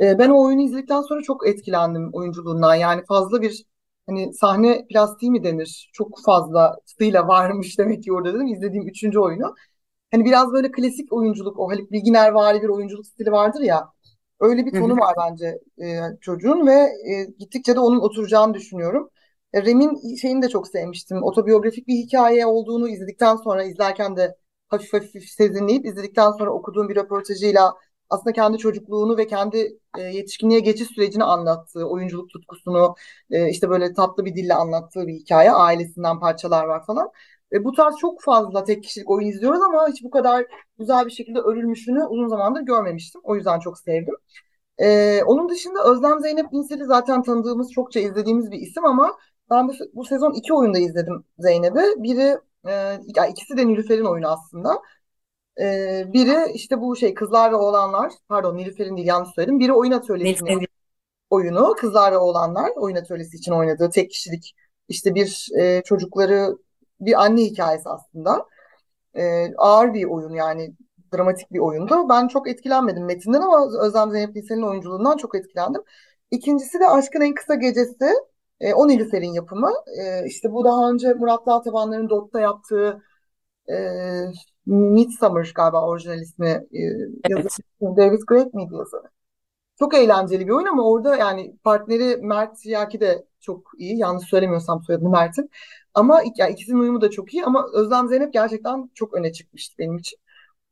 Ee, 0.01 0.19
ben 0.19 0.31
o 0.31 0.45
oyunu 0.47 0.63
izledikten 0.63 1.03
sonra 1.03 1.23
çok 1.23 1.49
etkilendim 1.49 2.11
oyunculuğundan. 2.13 2.75
Yani 2.75 3.05
fazla 3.09 3.43
bir 3.43 3.65
hani 4.07 4.35
sahne 4.35 4.87
plastiği 4.89 5.31
mi 5.31 5.45
denir? 5.45 5.91
Çok 5.93 6.19
fazla 6.25 6.71
fazlasıyla 6.71 7.29
varmış 7.29 7.79
demek 7.79 8.03
ki 8.03 8.13
orada 8.13 8.35
dedim. 8.35 8.47
İzlediğim 8.47 8.89
üçüncü 8.89 9.19
oyunu. 9.19 9.55
Hani 10.11 10.25
biraz 10.25 10.53
böyle 10.53 10.71
klasik 10.73 11.13
oyunculuk, 11.13 11.59
o 11.59 11.71
Haluk 11.71 11.93
Bilginer 11.93 12.33
vari 12.33 12.63
bir 12.63 12.69
oyunculuk 12.69 13.07
stili 13.07 13.33
vardır 13.33 13.61
ya. 13.61 13.89
Öyle 14.41 14.67
bir 14.67 14.73
tonu 14.73 14.97
var 14.97 15.15
bence 15.19 15.59
e, 15.83 16.01
çocuğun 16.21 16.67
ve 16.67 16.73
e, 17.13 17.25
gittikçe 17.39 17.75
de 17.77 17.81
onun 17.81 18.01
oturacağını 18.01 18.55
düşünüyorum. 18.55 19.11
E, 19.53 19.63
Rem'in 19.63 20.17
şeyini 20.17 20.43
de 20.43 20.49
çok 20.49 20.69
sevmiştim. 20.69 21.23
Otobiyografik 21.23 21.89
bir 21.89 21.95
hikaye 21.95 22.47
olduğunu 22.47 22.89
izledikten 22.89 23.37
sonra 23.37 23.65
izlerken 23.65 24.17
de 24.17 24.37
hafif 24.69 24.93
hafif 24.93 25.29
sezinleyip 25.29 25.87
izledikten 25.87 26.31
sonra 26.33 26.51
okuduğum 26.51 26.89
bir 26.89 26.97
röportajıyla 26.97 27.75
aslında 28.13 28.33
kendi 28.33 28.59
çocukluğunu 28.59 29.17
ve 29.17 29.27
kendi 29.27 29.79
e, 29.99 30.03
yetişkinliğe 30.03 30.61
geçiş 30.61 30.89
sürecini 30.89 31.25
anlattığı, 31.25 31.89
oyunculuk 31.89 32.31
tutkusunu 32.31 32.95
e, 33.31 33.49
işte 33.51 33.71
böyle 33.71 33.93
tatlı 33.93 34.25
bir 34.25 34.35
dille 34.37 34.55
anlattığı 34.55 35.07
bir 35.07 35.15
hikaye. 35.15 35.53
Ailesinden 35.53 36.21
parçalar 36.21 36.65
var 36.65 36.87
falan. 36.87 37.11
E, 37.53 37.65
bu 37.65 37.73
tarz 37.73 37.97
çok 37.97 38.23
fazla 38.23 38.65
tek 38.65 38.83
kişilik 38.83 39.11
oyun 39.11 39.29
izliyoruz 39.29 39.61
ama 39.63 39.89
hiç 39.89 40.05
bu 40.05 40.11
kadar 40.11 40.47
güzel 40.79 41.07
bir 41.07 41.11
şekilde 41.11 41.39
örülmüşünü 41.39 42.05
uzun 42.05 42.29
zamandır 42.29 42.61
görmemiştim. 42.61 43.21
O 43.25 43.37
yüzden 43.37 43.59
çok 43.61 43.79
sevdim. 43.79 44.15
Ee, 44.79 45.21
onun 45.27 45.49
dışında 45.49 45.85
Özlem 45.85 46.21
Zeynep 46.21 46.53
Binsel'i 46.53 46.85
zaten 46.85 47.23
tanıdığımız, 47.23 47.73
çokça 47.73 48.01
izlediğimiz 48.01 48.51
bir 48.51 48.59
isim 48.59 48.85
ama 48.85 49.19
ben 49.51 49.69
bu, 49.69 49.73
bu 49.95 50.05
sezon 50.05 50.33
iki 50.33 50.55
oyunda 50.55 50.79
izledim 50.79 51.25
Zeynep'i. 51.39 52.03
Biri, 52.03 52.39
e, 52.69 53.01
ikisi 53.31 53.57
de 53.57 53.67
Nilüfer'in 53.67 54.05
oyunu 54.05 54.29
aslında. 54.29 54.83
Ee, 55.61 56.05
biri 56.13 56.53
işte 56.53 56.81
bu 56.81 56.97
şey 56.97 57.15
Kızlar 57.15 57.53
ve 57.53 57.57
Oğlanlar, 57.57 58.13
pardon 58.29 58.57
Nilüfer'in 58.57 58.97
değil 58.97 59.09
yanlış 59.09 59.31
söyledim. 59.35 59.61
Biri 59.61 59.73
oyun 59.73 59.93
atölyesinin 59.93 60.67
oyunu, 61.31 61.75
Kızlar 61.75 62.13
ve 62.13 62.19
Oğlanlar 62.19 62.71
oyun 62.77 62.97
atölyesi 62.97 63.37
için 63.37 63.53
oynadığı 63.53 63.91
tek 63.91 64.11
kişilik 64.11 64.55
işte 64.89 65.15
bir 65.15 65.49
e, 65.59 65.83
çocukları 65.85 66.57
bir 67.01 67.23
anne 67.23 67.43
hikayesi 67.43 67.89
aslında. 67.89 68.47
E, 69.15 69.55
ağır 69.57 69.95
bir 69.95 70.05
oyun 70.05 70.35
yani 70.35 70.75
dramatik 71.15 71.53
bir 71.53 71.59
oyundu. 71.59 72.09
Ben 72.09 72.29
çok 72.29 72.49
etkilenmedim 72.49 73.05
metinden 73.05 73.41
ama 73.41 73.69
Özlem 73.81 74.11
Zeynep 74.11 74.35
Bilsen'in 74.35 74.63
oyunculuğundan 74.63 75.17
çok 75.17 75.35
etkilendim. 75.35 75.83
İkincisi 76.31 76.81
de 76.81 76.89
Aşkın 76.89 77.21
En 77.21 77.35
Kısa 77.35 77.55
Gecesi. 77.55 78.11
E, 78.61 78.75
o 78.75 78.89
Nilüfer'in 78.89 79.33
yapımı. 79.33 79.71
E, 80.01 80.27
işte 80.27 80.53
bu 80.53 80.65
daha 80.65 80.91
önce 80.91 81.15
Murat 81.15 81.47
Dağtabanlar'ın 81.47 82.11
Dot'ta 82.11 82.41
yaptığı 82.41 83.03
e, 83.71 83.77
Midsummer 84.67 85.53
galiba 85.55 85.87
orijinal 85.87 86.21
ismi 86.21 86.49
e, 86.49 86.81
evet. 87.31 87.57
David 87.81 88.23
Great 88.27 88.55
miydi 88.55 88.75
yazarı? 88.75 89.09
Çok 89.79 89.95
eğlenceli 89.95 90.47
bir 90.47 90.53
oyun 90.53 90.67
ama 90.67 90.91
orada 90.91 91.17
yani 91.17 91.57
partneri 91.65 92.17
Mert 92.17 92.67
Yaki 92.67 93.01
de 93.01 93.25
çok 93.41 93.71
iyi. 93.79 93.99
Yanlış 93.99 94.29
söylemiyorsam 94.29 94.83
soyadını 94.83 95.09
Mert'in. 95.09 95.51
Ama 95.95 96.23
yani 96.37 96.53
ikisinin 96.53 96.79
uyumu 96.79 97.01
da 97.01 97.11
çok 97.11 97.35
iyi 97.35 97.45
ama 97.45 97.67
Özlem 97.73 98.09
Zeynep 98.09 98.33
gerçekten 98.33 98.91
çok 98.95 99.15
öne 99.15 99.33
çıkmıştı 99.33 99.75
benim 99.79 99.97
için. 99.97 100.19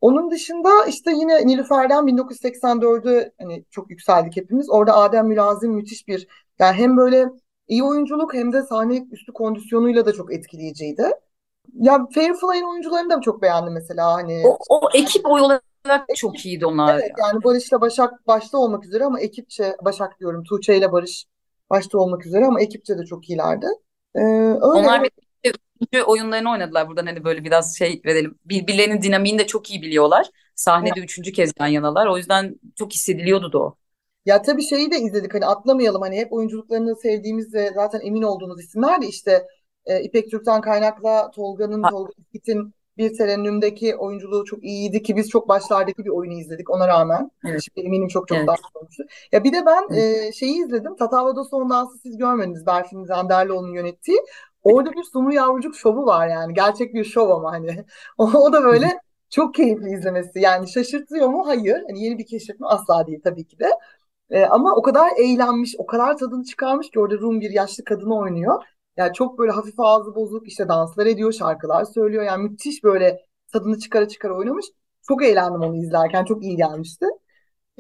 Onun 0.01 0.31
dışında 0.31 0.71
işte 0.89 1.11
yine 1.11 1.47
Nilüfer'den 1.47 2.07
1984'ü 2.07 3.33
hani 3.41 3.65
çok 3.71 3.91
yükseldik 3.91 4.37
hepimiz. 4.37 4.71
Orada 4.71 4.97
Adem 4.97 5.27
Mülazim 5.27 5.73
müthiş 5.73 6.09
bir 6.09 6.29
yani 6.59 6.77
hem 6.77 6.97
böyle 6.97 7.27
iyi 7.69 7.85
oyunculuk 7.85 8.35
hem 8.35 8.53
de 8.53 8.63
sahne 8.63 9.07
üstü 9.13 9.33
kondisyonuyla 9.33 10.07
da 10.07 10.13
çok 10.13 10.33
etkileyiciydi. 10.33 11.03
Ya 11.75 12.07
Firefly'ın 12.15 12.71
oyuncularını 12.71 13.11
da 13.11 13.21
çok 13.21 13.43
beğendim 13.43 13.73
mesela 13.73 14.13
hani. 14.13 14.43
O, 14.47 14.59
o 14.69 14.89
ekip 14.95 15.27
olarak 15.27 15.63
çok 16.17 16.47
iyiydi 16.47 16.67
onlar. 16.67 16.95
Evet 16.95 17.13
yani 17.19 17.45
Barış'la 17.45 17.81
Başak 17.81 18.27
başta 18.27 18.59
olmak 18.59 18.85
üzere 18.85 19.05
ama 19.05 19.21
ekipçe 19.21 19.77
Başak 19.85 20.21
diyorum 20.21 20.45
Tuğçe 20.45 20.77
ile 20.77 20.93
Barış 20.93 21.25
başta 21.71 21.99
olmak 21.99 22.27
üzere 22.27 22.47
ama 22.47 22.61
ekipçe 22.61 22.99
de 22.99 23.05
çok 23.05 23.31
iyilerdi. 23.31 23.67
Ee, 24.15 24.21
öyle. 24.21 24.59
Onlar 24.61 25.03
bir 25.03 25.11
üçüncü 25.45 26.05
oyunlarını 26.05 26.51
oynadılar. 26.51 26.89
Buradan 26.89 27.07
hani 27.07 27.25
böyle 27.25 27.45
biraz 27.45 27.79
şey 27.79 28.03
verelim. 28.05 28.39
Birbirlerinin 28.45 29.03
dinamiğini 29.03 29.39
de 29.39 29.47
çok 29.47 29.71
iyi 29.71 29.83
biliyorlar. 29.83 30.31
Sahnede 30.55 30.93
evet. 30.97 31.05
üçüncü 31.05 31.33
kez 31.33 31.53
yan 31.61 31.67
yanalar. 31.67 32.07
O 32.07 32.17
yüzden 32.17 32.61
çok 32.77 32.93
hissediliyordu 32.93 33.53
da 33.53 33.59
o. 33.59 33.77
Ya 34.27 34.43
tabii 34.43 34.63
şeyi 34.63 34.91
de 34.91 34.99
izledik 34.99 35.35
hani 35.35 35.47
atlamayalım 35.47 36.03
hani 36.03 36.17
hep 36.17 36.33
oyunculuklarını 36.33 36.97
sevdiğimiz 36.97 37.55
ve 37.55 37.71
zaten 37.75 38.01
emin 38.05 38.23
olduğumuz 38.23 38.61
isimler 38.61 39.03
de 39.03 39.07
işte 39.07 39.47
e, 39.91 40.03
İpek 40.03 40.31
Türk'ten 40.31 40.61
kaynakla 40.61 41.31
Tolga'nın, 41.31 41.83
Tolga 41.83 42.13
İskit'in 42.19 42.75
bir 42.99 43.17
terennümdeki 43.17 43.97
oyunculuğu 43.97 44.45
çok 44.45 44.65
iyiydi 44.65 45.03
ki 45.03 45.17
biz 45.17 45.29
çok 45.29 45.49
başlardaki 45.49 46.05
bir 46.05 46.11
oyunu 46.11 46.35
izledik 46.35 46.71
ona 46.71 46.89
rağmen. 46.89 47.31
Evet. 47.47 47.61
Şimdi 47.63 47.87
eminim 47.87 48.09
çok 48.09 48.29
çok 48.29 48.39
evet. 48.39 48.49
daha 48.49 48.57
olmuştu. 48.75 49.05
Ya 49.33 49.45
bir 49.45 49.53
de 49.53 49.67
ben 49.67 49.83
evet. 49.91 50.29
e, 50.29 50.33
şeyi 50.33 50.65
izledim. 50.65 50.97
Tatavada 50.97 51.45
Son 51.45 51.71
Dansı 51.71 51.99
siz 51.99 52.19
görmediniz. 52.19 52.67
Berfin 52.67 53.05
Zenderlioğlu'nun 53.05 53.73
yönettiği. 53.73 54.19
Orada 54.63 54.93
bir 54.93 55.03
Sumru 55.03 55.33
Yavrucuk 55.33 55.77
şovu 55.77 56.07
var 56.07 56.29
yani. 56.29 56.55
Gerçek 56.55 56.95
bir 56.95 57.05
şov 57.05 57.31
ama 57.31 57.53
hani. 57.53 57.85
O, 58.19 58.25
o 58.25 58.53
da 58.53 58.65
böyle 58.65 58.99
çok 59.31 59.55
keyifli 59.55 59.91
izlemesi. 59.91 60.41
Yani 60.41 60.69
şaşırtıyor 60.69 61.29
mu? 61.29 61.47
Hayır. 61.47 61.83
Hani 61.89 62.05
yeni 62.05 62.19
bir 62.19 62.27
keşif 62.27 62.61
mi? 62.61 62.67
Asla 62.67 63.07
değil 63.07 63.21
tabii 63.25 63.47
ki 63.47 63.59
de. 63.59 63.71
E, 64.31 64.45
ama 64.45 64.75
o 64.77 64.83
kadar 64.83 65.11
eğlenmiş, 65.19 65.75
o 65.79 65.87
kadar 65.87 66.17
tadını 66.17 66.45
çıkarmış 66.45 66.91
ki 66.91 67.01
orada 67.01 67.15
Rum 67.15 67.41
bir 67.41 67.51
yaşlı 67.51 67.85
kadını 67.85 68.19
oynuyor. 68.19 68.63
Yani 68.97 69.13
çok 69.13 69.39
böyle 69.39 69.53
hafif 69.53 69.75
ağzı 69.79 70.15
bozuk 70.15 70.49
işte 70.49 70.69
danslar 70.69 71.07
ediyor, 71.07 71.33
şarkılar 71.33 71.85
söylüyor. 71.85 72.23
Yani 72.25 72.49
müthiş 72.49 72.85
böyle 72.85 73.27
tadını 73.53 73.79
çıkara 73.79 74.09
çıkara 74.09 74.35
oynamış. 74.35 74.67
Çok 75.09 75.25
eğlendim 75.25 75.61
onu 75.61 75.77
izlerken. 75.77 76.25
Çok 76.25 76.45
iyi 76.45 76.57
gelmişti. 76.57 77.07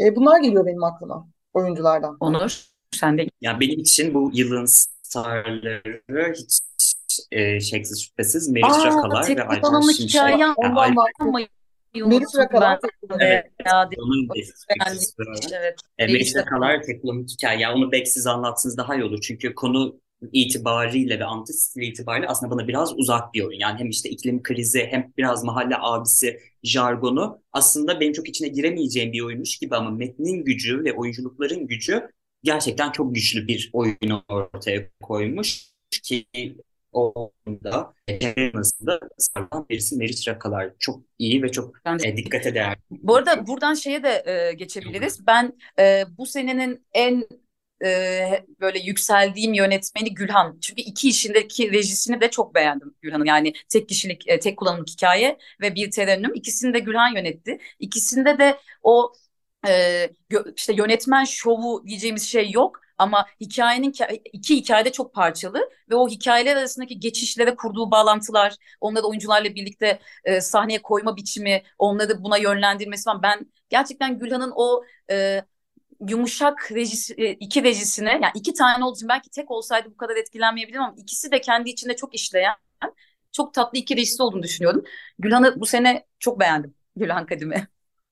E, 0.00 0.16
bunlar 0.16 0.40
geliyor 0.40 0.66
benim 0.66 0.84
aklıma 0.84 1.28
oyunculardan. 1.54 2.16
Onur, 2.20 2.64
sen 2.92 3.18
de. 3.18 3.26
Yani 3.40 3.60
benim 3.60 3.80
için 3.80 4.14
bu 4.14 4.30
yılın 4.34 4.64
starları 5.02 6.32
hiç 6.34 6.60
e, 7.30 7.60
şeksiz 7.60 8.02
şüphesiz 8.04 8.48
Meriç 8.48 8.66
Aa, 8.70 8.86
Rakalar 8.86 9.28
ve 9.28 9.44
Alper 9.44 9.92
Şimşek. 9.96 10.08
Hikaye 10.08 10.46
ondan 10.56 10.94
Meriç 11.94 12.36
Rakalar. 12.36 12.80
Evet. 13.20 13.46
Onun 13.98 14.28
evet. 15.52 15.74
E, 15.98 16.06
Meriç 16.06 16.36
Rakalar 16.36 16.82
tek 16.82 17.04
hikaye. 17.04 17.60
Yani 17.60 17.74
onu 17.74 17.92
belki 17.92 18.10
siz 18.10 18.26
anlatsınız 18.26 18.76
daha 18.76 18.94
iyi 18.94 19.04
olur. 19.04 19.20
Çünkü 19.20 19.54
konu 19.54 20.00
itibariyle 20.32 21.18
ve 21.18 21.24
anti 21.24 21.52
stili 21.52 21.86
itibariyle 21.86 22.28
aslında 22.28 22.56
bana 22.56 22.68
biraz 22.68 22.98
uzak 22.98 23.34
bir 23.34 23.42
oyun. 23.42 23.58
Yani 23.60 23.78
hem 23.78 23.88
işte 23.88 24.10
iklim 24.10 24.42
krizi 24.42 24.86
hem 24.90 25.12
biraz 25.18 25.44
mahalle 25.44 25.74
abisi 25.80 26.40
jargonu 26.62 27.42
aslında 27.52 28.00
benim 28.00 28.12
çok 28.12 28.28
içine 28.28 28.48
giremeyeceğim 28.48 29.12
bir 29.12 29.20
oyunmuş 29.20 29.58
gibi 29.58 29.76
ama 29.76 29.90
metnin 29.90 30.44
gücü 30.44 30.84
ve 30.84 30.92
oyunculukların 30.92 31.66
gücü 31.66 32.10
gerçekten 32.42 32.92
çok 32.92 33.14
güçlü 33.14 33.48
bir 33.48 33.70
oyunu 33.72 34.24
ortaya 34.28 34.90
koymuş 35.02 35.70
ki 36.02 36.26
onda 36.92 37.94
da 38.86 39.00
sarılan 39.18 39.66
birisi 39.70 39.96
Meriç 39.96 40.28
Rakalar 40.28 40.72
çok 40.78 41.02
iyi 41.18 41.42
ve 41.42 41.52
çok 41.52 41.74
e, 42.04 42.16
dikkate 42.16 42.54
değer. 42.54 42.76
Bu 42.90 43.16
arada 43.16 43.46
buradan 43.46 43.74
şeye 43.74 44.02
de 44.02 44.22
e, 44.26 44.52
geçebiliriz. 44.52 45.26
Ben 45.26 45.58
e, 45.78 46.04
bu 46.18 46.26
senenin 46.26 46.86
en 46.92 47.24
e, 47.84 48.44
böyle 48.60 48.78
yükseldiğim 48.78 49.54
yönetmeni 49.54 50.14
Gülhan. 50.14 50.58
Çünkü 50.60 50.82
iki 50.82 51.08
işindeki 51.08 51.72
rejisini 51.72 52.20
de 52.20 52.30
çok 52.30 52.54
beğendim 52.54 52.94
Gülhan'ın. 53.02 53.24
Yani 53.24 53.52
tek 53.68 53.88
kişilik, 53.88 54.28
e, 54.28 54.40
tek 54.40 54.58
kullanımlık 54.58 54.88
hikaye 54.88 55.38
ve 55.60 55.74
bir 55.74 55.90
terennüm. 55.90 56.34
İkisini 56.34 56.74
de 56.74 56.78
Gülhan 56.78 57.14
yönetti. 57.14 57.58
İkisinde 57.78 58.38
de 58.38 58.58
o 58.82 59.12
e, 59.68 60.08
işte 60.56 60.72
yönetmen 60.72 61.24
şovu 61.24 61.86
diyeceğimiz 61.86 62.22
şey 62.28 62.50
yok. 62.50 62.80
Ama 62.98 63.26
hikayenin 63.40 63.94
iki 64.32 64.56
hikayede 64.56 64.92
çok 64.92 65.14
parçalı 65.14 65.70
ve 65.90 65.94
o 65.94 66.08
hikayeler 66.08 66.56
arasındaki 66.56 67.00
geçişlere 67.00 67.56
kurduğu 67.56 67.90
bağlantılar, 67.90 68.56
onları 68.80 69.04
oyuncularla 69.04 69.54
birlikte 69.54 70.00
e, 70.24 70.40
sahneye 70.40 70.82
koyma 70.82 71.16
biçimi, 71.16 71.62
onları 71.78 72.24
buna 72.24 72.36
yönlendirmesi 72.36 73.04
falan. 73.04 73.22
Ben 73.22 73.46
gerçekten 73.68 74.18
Gülhan'ın 74.18 74.52
o 74.56 74.84
e, 75.10 75.44
yumuşak 76.08 76.72
rejisi, 76.72 77.14
e, 77.14 77.30
iki 77.30 77.64
rejisine 77.64 78.10
yani 78.10 78.32
iki 78.34 78.54
tane 78.54 78.84
olduğu 78.84 78.96
için 78.96 79.08
belki 79.08 79.30
tek 79.30 79.50
olsaydı 79.50 79.90
bu 79.90 79.96
kadar 79.96 80.16
etkilenmeyebilirim 80.16 80.82
ama 80.82 80.94
ikisi 80.96 81.30
de 81.30 81.40
kendi 81.40 81.70
içinde 81.70 81.96
çok 81.96 82.14
işleyen 82.14 82.54
çok 83.32 83.54
tatlı 83.54 83.78
iki 83.78 83.96
rejisi 83.96 84.22
olduğunu 84.22 84.42
düşünüyorum. 84.42 84.84
Gülhan'ı 85.18 85.60
bu 85.60 85.66
sene 85.66 86.06
çok 86.18 86.40
beğendim. 86.40 86.74
Gülhan 86.96 87.26
Kadime. 87.26 87.66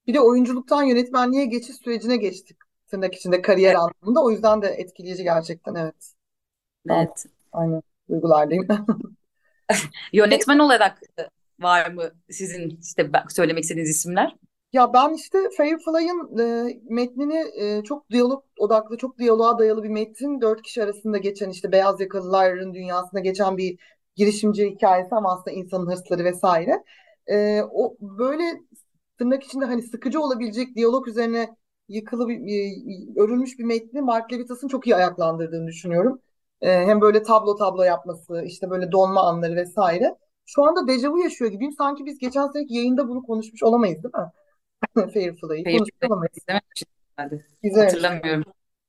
Bir 0.06 0.14
de 0.14 0.20
oyunculuktan 0.20 0.82
yönetmenliğe 0.82 1.44
geçiş 1.46 1.76
sürecine 1.76 2.16
geçtik. 2.16 2.58
Tırnak 2.86 3.14
içinde 3.14 3.42
kariyer 3.42 3.70
evet. 3.70 3.78
anlamında. 3.78 4.24
O 4.24 4.30
yüzden 4.30 4.62
de 4.62 4.68
etkileyici 4.68 5.22
gerçekten 5.22 5.74
evet. 5.74 6.14
Evet. 6.90 7.24
Aynen. 7.52 7.82
Duygulardayım. 8.10 8.68
Yönetmen 10.12 10.58
olarak 10.58 11.00
var 11.60 11.90
mı 11.90 12.10
sizin 12.30 12.78
işte 12.82 13.10
söylemek 13.28 13.62
istediğiniz 13.62 13.90
isimler? 13.90 14.34
Ya 14.72 14.92
ben 14.92 15.14
işte 15.14 15.38
Firefly'ın 15.56 16.38
e, 16.38 16.80
metnini 16.90 17.44
e, 17.56 17.82
çok 17.84 18.10
diyalog 18.10 18.44
odaklı, 18.58 18.96
çok 18.96 19.18
diyaloğa 19.18 19.58
dayalı 19.58 19.82
bir 19.84 19.88
metin. 19.88 20.40
Dört 20.40 20.62
kişi 20.62 20.82
arasında 20.82 21.18
geçen 21.18 21.50
işte 21.50 21.72
beyaz 21.72 22.00
yakalıların 22.00 22.74
dünyasına 22.74 23.20
geçen 23.20 23.56
bir 23.56 23.78
girişimci 24.16 24.66
hikayesi 24.70 25.14
ama 25.14 25.32
aslında 25.32 25.50
insanın 25.56 25.86
hırsları 25.90 26.24
vesaire. 26.24 26.84
E, 27.26 27.62
o 27.72 27.96
böyle 28.00 28.42
tırnak 29.18 29.44
içinde 29.44 29.64
hani 29.64 29.82
sıkıcı 29.82 30.20
olabilecek 30.20 30.76
diyalog 30.76 31.08
üzerine 31.08 31.56
yıkılı 31.88 32.28
bir, 32.28 32.46
bir 32.46 32.72
örülmüş 33.22 33.58
bir 33.58 33.64
metni 33.64 34.02
Mark 34.02 34.32
Levitas'ın 34.32 34.68
çok 34.68 34.86
iyi 34.86 34.96
ayaklandırdığını 34.96 35.66
düşünüyorum. 35.66 36.20
E, 36.60 36.86
hem 36.86 37.00
böyle 37.00 37.22
tablo 37.22 37.56
tablo 37.56 37.82
yapması, 37.82 38.42
işte 38.46 38.70
böyle 38.70 38.92
donma 38.92 39.22
anları 39.22 39.56
vesaire. 39.56 40.16
Şu 40.46 40.64
anda 40.64 40.88
dejavu 40.88 41.18
yaşıyor 41.18 41.50
gibiyim. 41.50 41.72
Sanki 41.72 42.06
biz 42.06 42.18
geçen 42.18 42.46
seneki 42.48 42.74
yayında 42.74 43.08
bunu 43.08 43.22
konuşmuş 43.22 43.62
olamayız 43.62 44.02
değil 44.02 44.14
mi? 44.14 44.32
Fairfly'ı 45.14 45.64
konuşulamayız. 45.64 46.34
Güzel. 47.62 47.84
Hatırlamıyorum. 47.84 48.44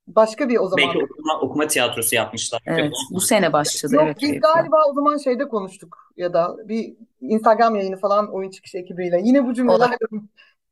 Başka 0.06 0.48
bir 0.48 0.56
o 0.56 0.68
zaman. 0.68 0.86
Belki 0.86 1.04
okuma, 1.04 1.40
okuma 1.40 1.66
tiyatrosu 1.66 2.14
yapmışlar. 2.14 2.62
Evet, 2.66 2.92
bu 3.10 3.20
sene 3.20 3.52
başladı. 3.52 3.94
Yok, 3.94 4.04
evet, 4.06 4.16
biz 4.16 4.28
Fairfly. 4.28 4.40
galiba 4.40 4.76
o 4.90 4.94
zaman 4.94 5.16
şeyde 5.16 5.48
konuştuk 5.48 6.12
ya 6.16 6.32
da 6.32 6.56
bir 6.68 6.96
Instagram 7.20 7.76
yayını 7.76 7.96
falan 7.96 8.34
oyun 8.34 8.50
çıkışı 8.50 8.78
ekibiyle. 8.78 9.20
Yine 9.24 9.46
bu 9.46 9.54
cümleler. 9.54 9.96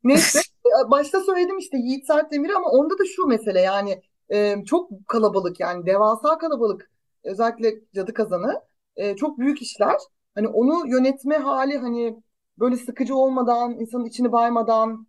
Neyse 0.05 0.41
başta 0.91 1.21
söyledim 1.21 1.59
işte 1.59 1.77
Yiğit 1.79 2.07
Sertdemir 2.07 2.51
ama 2.51 2.69
onda 2.69 2.99
da 2.99 3.05
şu 3.17 3.27
mesele 3.27 3.61
yani 3.61 4.03
e, 4.29 4.65
çok 4.65 5.09
kalabalık 5.09 5.61
yani 5.61 5.87
devasa 5.87 6.39
kalabalık 6.39 6.91
özellikle 7.25 7.75
Cadı 7.95 8.15
Kazanı 8.15 8.63
e, 8.97 9.17
çok 9.17 9.39
büyük 9.39 9.63
işler. 9.63 9.97
Hani 10.35 10.49
onu 10.49 10.89
yönetme 10.89 11.37
hali 11.37 11.79
hani 11.79 12.23
böyle 12.59 12.77
sıkıcı 12.77 13.17
olmadan, 13.17 13.81
insanın 13.81 14.05
içini 14.05 14.33
baymadan 14.33 15.07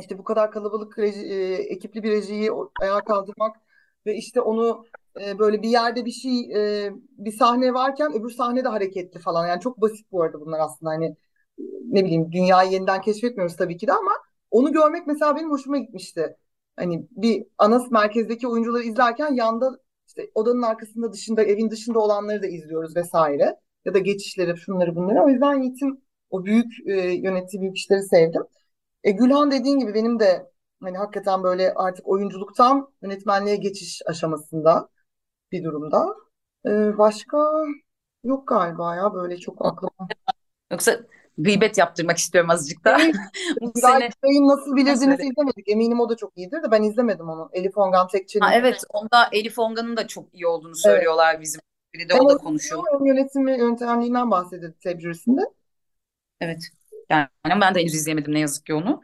işte 0.00 0.18
bu 0.18 0.24
kadar 0.24 0.50
kalabalık 0.50 0.98
reji, 0.98 1.20
e, 1.26 1.54
ekipli 1.54 2.02
bir 2.02 2.10
rejiyi 2.10 2.50
ayağa 2.80 3.00
kaldırmak 3.04 3.56
ve 4.06 4.16
işte 4.16 4.40
onu 4.40 4.84
e, 5.20 5.38
böyle 5.38 5.62
bir 5.62 5.68
yerde 5.68 6.04
bir 6.04 6.10
şey 6.10 6.40
e, 6.86 6.92
bir 7.10 7.32
sahne 7.32 7.74
varken 7.74 8.12
öbür 8.12 8.30
sahne 8.30 8.64
de 8.64 8.68
hareketli 8.68 9.20
falan. 9.20 9.46
Yani 9.46 9.60
çok 9.60 9.80
basit 9.80 10.12
bu 10.12 10.22
arada 10.22 10.40
bunlar 10.40 10.60
aslında 10.60 10.90
hani 10.90 11.16
ne 11.84 12.04
bileyim 12.04 12.32
dünyayı 12.32 12.70
yeniden 12.70 13.00
keşfetmiyoruz 13.00 13.56
tabii 13.56 13.76
ki 13.76 13.86
de 13.86 13.92
ama 13.92 14.12
onu 14.50 14.72
görmek 14.72 15.06
mesela 15.06 15.36
benim 15.36 15.50
hoşuma 15.50 15.78
gitmişti. 15.78 16.36
Hani 16.76 17.08
bir 17.10 17.46
ana 17.58 17.82
merkezdeki 17.90 18.48
oyuncuları 18.48 18.82
izlerken 18.82 19.34
yanda 19.34 19.78
işte 20.08 20.30
odanın 20.34 20.62
arkasında 20.62 21.12
dışında 21.12 21.42
evin 21.42 21.70
dışında 21.70 21.98
olanları 21.98 22.42
da 22.42 22.46
izliyoruz 22.46 22.96
vesaire. 22.96 23.56
Ya 23.84 23.94
da 23.94 23.98
geçişleri 23.98 24.56
şunları 24.58 24.96
bunları. 24.96 25.22
O 25.24 25.28
yüzden 25.28 25.62
Yiğit'in 25.62 26.04
o 26.30 26.44
büyük 26.44 26.72
e, 26.86 26.92
yönettiği 27.12 27.60
büyük 27.62 27.76
işleri 27.76 28.02
sevdim. 28.02 28.42
E, 29.04 29.10
Gülhan 29.10 29.50
dediğin 29.50 29.78
gibi 29.78 29.94
benim 29.94 30.20
de 30.20 30.50
hani 30.82 30.98
hakikaten 30.98 31.42
böyle 31.42 31.74
artık 31.74 32.08
oyunculuktan 32.08 32.88
yönetmenliğe 33.02 33.56
geçiş 33.56 34.02
aşamasında 34.06 34.88
bir 35.52 35.64
durumda. 35.64 36.06
E, 36.66 36.98
başka 36.98 37.38
yok 38.24 38.48
galiba 38.48 38.96
ya 38.96 39.14
böyle 39.14 39.36
çok 39.36 39.66
aklıma. 39.66 40.08
Yoksa 40.72 41.00
gıybet 41.38 41.78
yaptırmak 41.78 42.18
istiyorum 42.18 42.50
azıcık 42.50 42.84
da. 42.84 42.98
Bu 43.60 43.72
sene 43.80 44.08
yayın 44.24 44.48
nasıl 44.48 44.76
bilirdiniz 44.76 45.20
izlemedik. 45.20 45.68
Eminim 45.68 46.00
o 46.00 46.08
da 46.08 46.16
çok 46.16 46.36
iyidir 46.36 46.62
de 46.62 46.70
ben 46.70 46.82
izlemedim 46.82 47.28
onu. 47.28 47.50
Elif 47.52 47.78
Ongan 47.78 48.08
Tekçe'nin. 48.08 48.52
evet 48.52 48.84
onda 48.88 49.28
Elif 49.32 49.58
Ongan'ın 49.58 49.96
da 49.96 50.06
çok 50.06 50.34
iyi 50.34 50.46
olduğunu 50.46 50.76
söylüyorlar 50.76 51.30
evet. 51.34 51.42
bizim. 51.42 51.60
Bir 51.94 52.08
de 52.08 52.14
o 52.14 52.28
da 52.28 52.36
konuşuyor. 52.36 52.82
Yönetimi 53.06 53.58
yöntemliğinden 53.58 54.30
bahsedildi 54.30 54.74
tecrübesinde. 54.80 55.40
Evet. 56.40 56.68
Yani 57.10 57.28
ben 57.60 57.74
de 57.74 57.80
henüz 57.80 57.94
izleyemedim 57.94 58.34
ne 58.34 58.40
yazık 58.40 58.66
ki 58.66 58.74
onu. 58.74 59.02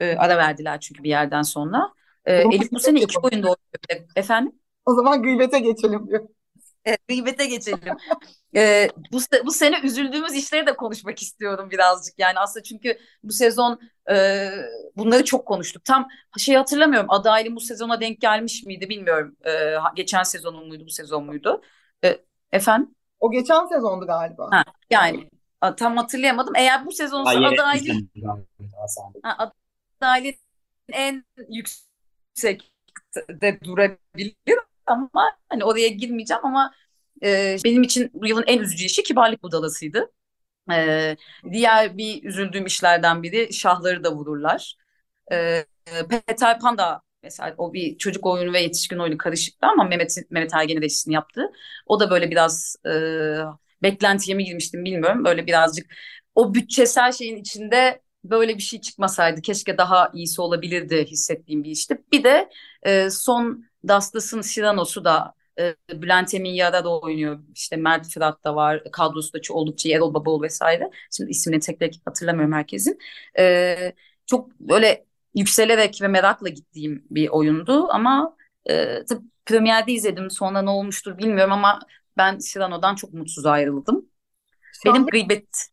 Ee, 0.00 0.16
ara 0.16 0.36
verdiler 0.36 0.80
çünkü 0.80 1.02
bir 1.02 1.08
yerden 1.08 1.42
sonra. 1.42 1.92
Ee, 2.24 2.34
Elif 2.34 2.72
bu 2.72 2.80
sene 2.80 3.00
iki 3.00 3.18
oyunda 3.18 3.46
oynuyor. 3.46 4.08
Efendim? 4.16 4.52
O 4.86 4.94
zaman 4.94 5.22
gıybete 5.22 5.58
geçelim 5.58 6.08
diyor. 6.08 6.28
Evet, 6.84 7.08
gıybete 7.08 7.46
geçelim. 7.46 7.96
ee, 8.56 8.88
bu, 9.12 9.18
bu 9.46 9.50
sene 9.50 9.80
üzüldüğümüz 9.80 10.34
işleri 10.34 10.66
de 10.66 10.76
konuşmak 10.76 11.22
istiyorum 11.22 11.70
birazcık. 11.70 12.18
Yani 12.18 12.38
aslında 12.38 12.62
çünkü 12.62 12.98
bu 13.22 13.32
sezon 13.32 13.80
e, 14.10 14.48
bunları 14.96 15.24
çok 15.24 15.46
konuştuk. 15.46 15.84
Tam 15.84 16.08
şey 16.38 16.54
hatırlamıyorum. 16.54 17.10
Adaylı 17.10 17.56
bu 17.56 17.60
sezona 17.60 18.00
denk 18.00 18.20
gelmiş 18.20 18.64
miydi 18.64 18.88
bilmiyorum. 18.88 19.36
E, 19.46 19.76
geçen 19.96 20.22
sezonun 20.22 20.68
muydu 20.68 20.84
bu 20.86 20.90
sezon 20.90 21.24
muydu? 21.24 21.62
E, 22.04 22.18
efendim? 22.52 22.94
O 23.20 23.30
geçen 23.30 23.66
sezondu 23.66 24.06
galiba. 24.06 24.48
Ha, 24.52 24.64
yani 24.90 25.28
tam 25.76 25.96
hatırlayamadım. 25.96 26.56
Eğer 26.56 26.86
bu 26.86 26.92
sezon 26.92 27.24
adaylı 27.24 27.48
adaylı 30.00 30.32
en 30.92 31.24
yüksek 31.48 32.72
de 33.28 33.60
durabilir 33.64 34.58
ama 34.86 35.36
hani 35.48 35.64
oraya 35.64 35.88
girmeyeceğim 35.88 36.44
ama 36.44 36.74
e, 37.22 37.56
benim 37.64 37.82
için 37.82 38.10
bu 38.14 38.26
yılın 38.26 38.44
en 38.46 38.58
üzücü 38.58 38.84
işi 38.84 39.02
kibarlık 39.02 39.42
budalasıydı. 39.42 40.12
E, 40.72 41.16
diğer 41.52 41.98
bir 41.98 42.24
üzüldüğüm 42.24 42.66
işlerden 42.66 43.22
biri 43.22 43.52
şahları 43.52 44.04
da 44.04 44.12
vururlar. 44.12 44.76
E, 45.32 45.64
Peter 46.08 46.58
Pan 46.60 46.78
da 46.78 47.02
mesela 47.22 47.54
o 47.58 47.72
bir 47.72 47.98
çocuk 47.98 48.26
oyunu 48.26 48.52
ve 48.52 48.60
yetişkin 48.60 48.98
oyunu 48.98 49.18
karışıktı 49.18 49.66
ama 49.66 49.84
Mehmet 49.84 50.16
Mehmet 50.30 50.54
Ergen'in 50.54 50.82
režisini 50.82 51.14
yaptı. 51.14 51.52
O 51.86 52.00
da 52.00 52.10
böyle 52.10 52.30
biraz 52.30 52.76
e, 52.86 52.90
beklentiye 53.82 54.36
mi 54.36 54.44
girmiştim 54.44 54.84
bilmiyorum. 54.84 55.24
Böyle 55.24 55.46
birazcık 55.46 55.86
o 56.34 56.54
bütçesel 56.54 57.12
şeyin 57.12 57.36
içinde 57.36 58.00
böyle 58.24 58.56
bir 58.56 58.62
şey 58.62 58.80
çıkmasaydı 58.80 59.42
keşke 59.42 59.78
daha 59.78 60.10
iyisi 60.14 60.40
olabilirdi 60.42 61.04
hissettiğim 61.06 61.64
bir 61.64 61.70
işti. 61.70 61.98
Bir 62.12 62.24
de 62.24 62.48
e, 62.82 63.10
son 63.10 63.64
Dastas'ın 63.88 64.40
Sirano'su 64.40 65.04
da 65.04 65.34
e, 65.58 65.74
Bülent 66.02 66.34
Emin 66.34 66.50
Yara 66.50 66.84
da 66.84 67.00
oynuyor. 67.00 67.40
İşte 67.54 67.76
Mert 67.76 68.08
Fırat 68.14 68.44
da 68.44 68.54
var. 68.56 68.82
Kadrosu 68.92 69.32
da 69.32 69.38
oldukça 69.54 69.88
Erol 69.90 70.14
Babaoğlu 70.14 70.42
vesaire. 70.42 70.90
Şimdi 71.16 71.30
ismini 71.30 71.60
tek 71.60 71.80
tek 71.80 72.00
hatırlamıyorum 72.04 72.52
herkesin. 72.54 72.98
E, 73.38 73.92
çok 74.26 74.60
böyle 74.60 75.06
yükselerek 75.34 76.02
ve 76.02 76.08
merakla 76.08 76.48
gittiğim 76.48 77.04
bir 77.10 77.28
oyundu 77.28 77.88
ama 77.90 78.36
e, 78.70 79.04
tabii 79.04 79.24
premierde 79.46 79.92
izledim. 79.92 80.30
Sonra 80.30 80.62
ne 80.62 80.70
olmuştur 80.70 81.18
bilmiyorum 81.18 81.52
ama 81.52 81.78
ben 82.16 82.38
Sirano'dan 82.38 82.94
çok 82.94 83.12
mutsuz 83.12 83.46
ayrıldım. 83.46 84.06
Şahlı... 84.84 84.94
Benim 84.94 85.06
gıybet 85.06 85.68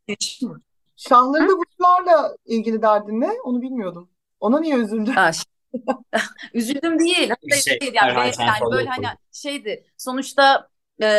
Şahları 0.95 1.49
da 1.49 1.57
burçlarla 1.57 2.35
ilgili 2.45 2.81
derdin 2.81 3.21
ne? 3.21 3.31
Onu 3.43 3.61
bilmiyordum. 3.61 4.09
Ona 4.39 4.59
niye 4.59 4.75
üzüldün? 4.75 5.11
Ha, 5.11 5.31
Üzüldüm 6.53 6.99
değil. 6.99 7.31
Bir 7.43 7.55
şey, 7.55 7.81
değil. 7.81 7.93
Yani, 7.95 8.15
böyle, 8.15 8.31
yani 8.39 8.71
böyle 8.71 8.89
hani 8.89 9.05
şeydi. 9.31 9.83
Sonuçta 9.97 10.69
e, 11.01 11.11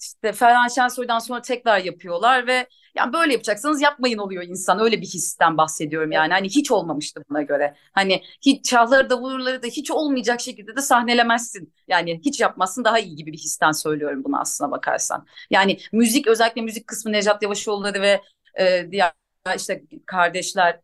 işte 0.00 0.32
Ferhan 0.32 0.68
Şensoy'dan 0.68 1.18
sonra 1.18 1.42
tekrar 1.42 1.78
yapıyorlar 1.78 2.46
ve 2.46 2.68
yani 2.94 3.12
böyle 3.12 3.32
yapacaksanız 3.32 3.82
yapmayın 3.82 4.18
oluyor 4.18 4.42
insan. 4.42 4.80
Öyle 4.80 5.00
bir 5.00 5.06
histen 5.06 5.56
bahsediyorum 5.56 6.12
yani. 6.12 6.32
Hani 6.32 6.48
hiç 6.48 6.70
olmamıştı 6.70 7.24
buna 7.30 7.42
göre. 7.42 7.74
Hani 7.92 8.22
hiç 8.42 8.64
çağları 8.64 9.10
da 9.10 9.18
vururları 9.20 9.62
da 9.62 9.66
hiç 9.66 9.90
olmayacak 9.90 10.40
şekilde 10.40 10.76
de 10.76 10.82
sahnelemezsin. 10.82 11.74
Yani 11.88 12.20
hiç 12.24 12.40
yapmazsın 12.40 12.84
daha 12.84 12.98
iyi 12.98 13.16
gibi 13.16 13.32
bir 13.32 13.38
histen 13.38 13.72
söylüyorum 13.72 14.24
bunu 14.24 14.40
aslına 14.40 14.70
bakarsan. 14.70 15.26
Yani 15.50 15.78
müzik 15.92 16.26
özellikle 16.26 16.60
müzik 16.62 16.86
kısmı 16.86 17.12
Nejat 17.12 17.42
Yavaşoğulları 17.42 18.02
ve 18.02 18.20
e, 18.60 18.88
diğer 18.90 19.12
işte 19.56 19.82
kardeşler 20.06 20.80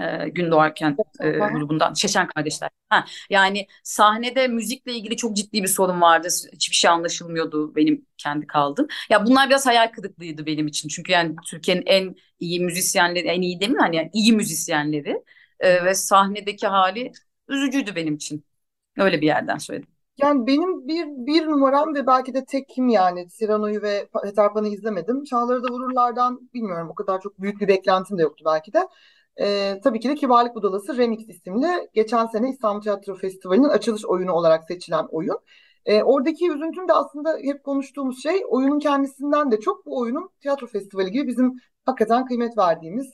e, 0.00 0.28
gün 0.28 0.50
doğarken 0.50 1.00
e, 1.20 1.30
grubundan 1.30 1.94
Şeşen 1.94 2.26
kardeşler. 2.28 2.70
Ha, 2.88 3.04
yani 3.30 3.66
sahnede 3.82 4.48
müzikle 4.48 4.92
ilgili 4.92 5.16
çok 5.16 5.36
ciddi 5.36 5.62
bir 5.62 5.68
sorun 5.68 6.00
vardı. 6.00 6.28
Hiçbir 6.52 6.74
şey 6.76 6.90
anlaşılmıyordu 6.90 7.76
benim 7.76 8.06
kendi 8.16 8.46
kaldım. 8.46 8.86
Ya 9.10 9.26
bunlar 9.26 9.48
biraz 9.48 9.66
hayal 9.66 9.92
kırıklığıydı 9.92 10.46
benim 10.46 10.66
için. 10.66 10.88
Çünkü 10.88 11.12
yani 11.12 11.36
Türkiye'nin 11.46 11.82
en 11.86 12.14
iyi 12.40 12.60
müzisyenleri, 12.60 13.26
en 13.28 13.42
iyi 13.42 13.60
değil 13.60 13.72
mi? 13.72 13.78
Hani 13.80 13.96
yani 13.96 14.10
iyi 14.12 14.32
müzisyenleri 14.32 15.22
e, 15.60 15.84
ve 15.84 15.94
sahnedeki 15.94 16.66
hali 16.66 17.12
üzücüydü 17.48 17.96
benim 17.96 18.14
için. 18.14 18.44
Öyle 18.96 19.20
bir 19.20 19.26
yerden 19.26 19.58
söyledim. 19.58 19.88
Yani 20.18 20.46
benim 20.46 20.88
bir, 20.88 21.06
bir 21.26 21.46
numaram 21.46 21.94
ve 21.94 22.06
belki 22.06 22.34
de 22.34 22.44
tekim 22.44 22.88
yani 22.88 23.28
Cyrano'yu 23.38 23.82
ve 23.82 24.08
Peter 24.24 24.52
Pan'ı 24.52 24.68
izlemedim. 24.68 25.24
Çağları 25.24 25.62
da 25.62 25.68
Vururlar'dan 25.68 26.50
bilmiyorum 26.54 26.88
o 26.90 26.94
kadar 26.94 27.20
çok 27.20 27.40
büyük 27.40 27.60
bir 27.60 27.68
beklentim 27.68 28.18
de 28.18 28.22
yoktu 28.22 28.44
belki 28.46 28.72
de. 28.72 28.88
E, 29.40 29.80
tabii 29.84 30.00
ki 30.00 30.08
de 30.08 30.14
Kibarlık 30.14 30.54
Budalası 30.54 30.96
Remix 30.96 31.28
isimli 31.28 31.88
geçen 31.94 32.26
sene 32.26 32.50
İstanbul 32.50 32.80
Tiyatro 32.80 33.14
Festivali'nin 33.14 33.68
açılış 33.68 34.04
oyunu 34.04 34.32
olarak 34.32 34.64
seçilen 34.64 35.06
oyun. 35.10 35.38
E, 35.86 36.02
oradaki 36.02 36.50
üzüntüm 36.50 36.88
de 36.88 36.92
aslında 36.92 37.38
hep 37.42 37.64
konuştuğumuz 37.64 38.22
şey 38.22 38.42
oyunun 38.48 38.78
kendisinden 38.78 39.50
de 39.52 39.60
çok 39.60 39.86
bu 39.86 39.98
oyunun 40.00 40.30
tiyatro 40.40 40.66
festivali 40.66 41.10
gibi 41.10 41.26
bizim 41.28 41.60
hakikaten 41.84 42.26
kıymet 42.26 42.58
verdiğimiz 42.58 43.06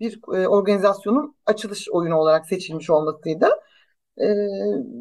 bir 0.00 0.20
e, 0.34 0.48
organizasyonun 0.48 1.36
açılış 1.46 1.88
oyunu 1.90 2.16
olarak 2.16 2.46
seçilmiş 2.46 2.90
olmasıydı. 2.90 3.48
E, 4.20 4.26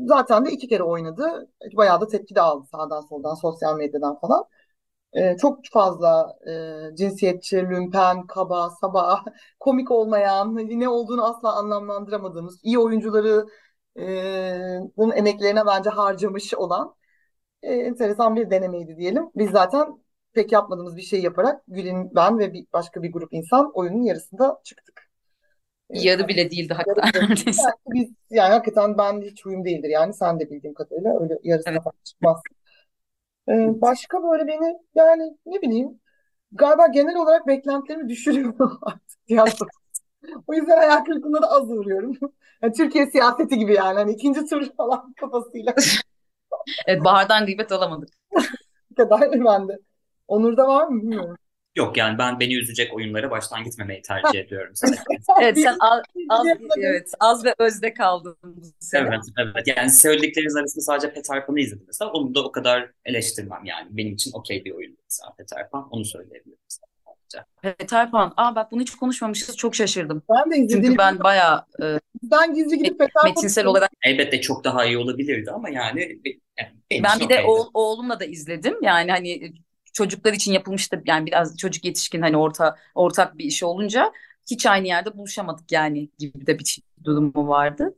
zaten 0.07 0.45
de 0.45 0.51
iki 0.51 0.67
kere 0.67 0.83
oynadı. 0.83 1.49
Bayağı 1.77 2.01
da 2.01 2.07
tepki 2.07 2.35
de 2.35 2.41
aldı 2.41 2.65
sağdan 2.71 3.01
soldan, 3.01 3.35
sosyal 3.35 3.77
medyadan 3.77 4.19
falan 4.19 4.43
e, 5.13 5.37
çok 5.37 5.59
fazla 5.73 6.37
e, 6.47 6.95
cinsiyetçi, 6.95 7.57
lümpen, 7.57 8.27
kaba, 8.27 8.69
saba, 8.69 9.23
komik 9.59 9.91
olmayan, 9.91 10.55
ne 10.79 10.89
olduğunu 10.89 11.25
asla 11.25 11.55
anlamlandıramadığımız, 11.55 12.59
iyi 12.63 12.79
oyuncuları 12.79 13.45
e, 13.99 14.03
bunun 14.97 15.11
emeklerine 15.15 15.65
bence 15.65 15.89
harcamış 15.89 16.53
olan 16.53 16.95
e, 17.63 17.73
enteresan 17.73 18.35
bir 18.35 18.49
denemeydi 18.49 18.97
diyelim. 18.97 19.29
Biz 19.35 19.51
zaten 19.51 20.03
pek 20.33 20.51
yapmadığımız 20.51 20.97
bir 20.97 21.01
şey 21.01 21.21
yaparak 21.21 21.61
Gül'ün, 21.67 22.15
ben 22.15 22.39
ve 22.39 22.53
bir, 22.53 22.65
başka 22.73 23.03
bir 23.03 23.11
grup 23.11 23.33
insan 23.33 23.71
oyunun 23.73 24.01
yarısında 24.01 24.61
çıktık. 24.63 25.09
Yarı 25.93 26.27
bile 26.27 26.51
değildi 26.51 26.73
hatta. 26.73 27.19
Yani 27.19 27.35
biz, 27.87 28.11
yani 28.29 28.53
hakikaten 28.53 28.97
ben 28.97 29.21
hiç 29.21 29.45
uyum 29.45 29.65
değildir 29.65 29.89
yani 29.89 30.13
sen 30.13 30.39
de 30.39 30.49
bildiğim 30.49 30.73
kadarıyla 30.73 31.19
öyle 31.21 31.39
yarısına 31.43 31.73
evet. 31.73 32.05
çıkmazsın. 32.05 32.58
Ee, 33.49 33.81
başka 33.81 34.23
böyle 34.23 34.47
beni 34.47 34.77
yani 34.95 35.37
ne 35.45 35.61
bileyim 35.61 35.99
galiba 36.51 36.87
genel 36.87 37.15
olarak 37.15 37.47
beklentilerimi 37.47 38.09
düşürüyorum 38.09 38.79
artık 38.81 39.27
tiyatro. 39.27 39.65
O 40.47 40.53
yüzden 40.53 40.77
hayal 40.77 41.05
kırıklığına 41.05 41.41
da 41.41 41.47
az 41.51 41.71
uğruyorum. 41.71 42.17
Yani 42.63 42.73
Türkiye 42.73 43.07
siyaseti 43.07 43.57
gibi 43.57 43.73
yani. 43.73 43.99
Hani 43.99 44.11
ikinci 44.11 44.45
tur 44.45 44.69
falan 44.77 45.13
kafasıyla. 45.13 45.73
evet 46.87 47.03
Bahar'dan 47.03 47.45
gıybet 47.45 47.71
alamadık. 47.71 48.09
kadar 48.97 49.31
ben 49.31 49.67
de. 49.67 49.79
Onur'da 50.27 50.67
var 50.67 50.87
mı 50.87 51.01
bilmiyorum. 51.01 51.37
Yok 51.75 51.97
yani 51.97 52.17
ben 52.17 52.39
beni 52.39 52.55
üzecek 52.55 52.93
oyunlara 52.93 53.31
baştan 53.31 53.63
gitmemeyi 53.63 54.01
tercih 54.01 54.39
ediyorum. 54.39 54.73
evet 55.41 55.59
sen 55.59 55.77
az, 55.79 56.01
az, 56.29 56.47
evet, 56.77 57.11
az 57.19 57.45
ve 57.45 57.55
özde 57.59 57.93
kaldın 57.93 58.37
bu 58.43 58.61
sene. 58.79 59.07
Evet, 59.07 59.21
evet. 59.37 59.77
Yani 59.77 59.91
söyledikleriniz 59.91 60.55
arasında 60.55 60.81
sadece 60.81 61.13
Peter 61.13 61.45
Pan'ı 61.45 61.59
izledim 61.59 61.83
mesela. 61.87 62.11
Onu 62.11 62.35
da 62.35 62.43
o 62.43 62.51
kadar 62.51 62.91
eleştirmem 63.05 63.65
yani. 63.65 63.87
Benim 63.89 64.13
için 64.13 64.31
okey 64.33 64.65
bir 64.65 64.71
oyun 64.71 64.97
mesela 65.03 65.33
Peter 65.37 65.69
Pan. 65.69 65.87
Onu 65.91 66.05
söyleyebilirim 66.05 66.59
mesela. 66.69 66.89
Peter 67.61 68.11
Pan. 68.11 68.33
Aa 68.37 68.55
bak 68.55 68.71
bunu 68.71 68.81
hiç 68.81 68.91
konuşmamışız. 68.91 69.57
Çok 69.57 69.75
şaşırdım. 69.75 70.23
Ben 70.29 70.51
de 70.51 70.57
izledim. 70.57 70.83
Çünkü 70.83 70.97
ben 70.97 71.19
bayağı 71.19 71.65
e, 71.81 71.99
gizli 72.55 72.77
gidip 72.77 72.99
Peter 72.99 73.23
metinsel 73.23 73.63
Pan'ı 73.63 73.71
olarak 73.71 73.91
Elbette 74.05 74.41
çok 74.41 74.63
daha 74.63 74.85
iyi 74.85 74.97
olabilirdi 74.97 75.51
ama 75.51 75.69
yani, 75.69 76.19
yani 76.59 77.03
ben 77.03 77.19
bir 77.19 77.29
de 77.29 77.43
oğul, 77.43 77.67
oğlumla 77.73 78.19
da 78.19 78.25
izledim. 78.25 78.75
Yani 78.81 79.11
hani 79.11 79.53
çocuklar 79.93 80.33
için 80.33 80.51
yapılmış 80.53 80.91
da 80.91 81.01
yani 81.05 81.25
biraz 81.25 81.57
çocuk 81.57 81.85
yetişkin 81.85 82.21
hani 82.21 82.37
orta 82.37 82.75
ortak 82.95 83.37
bir 83.37 83.45
iş 83.45 83.63
olunca 83.63 84.13
hiç 84.51 84.65
aynı 84.65 84.87
yerde 84.87 85.17
buluşamadık 85.17 85.71
yani 85.71 86.09
gibi 86.19 86.47
de 86.47 86.59
bir 86.59 86.79
durumu 87.03 87.47
vardı. 87.47 87.95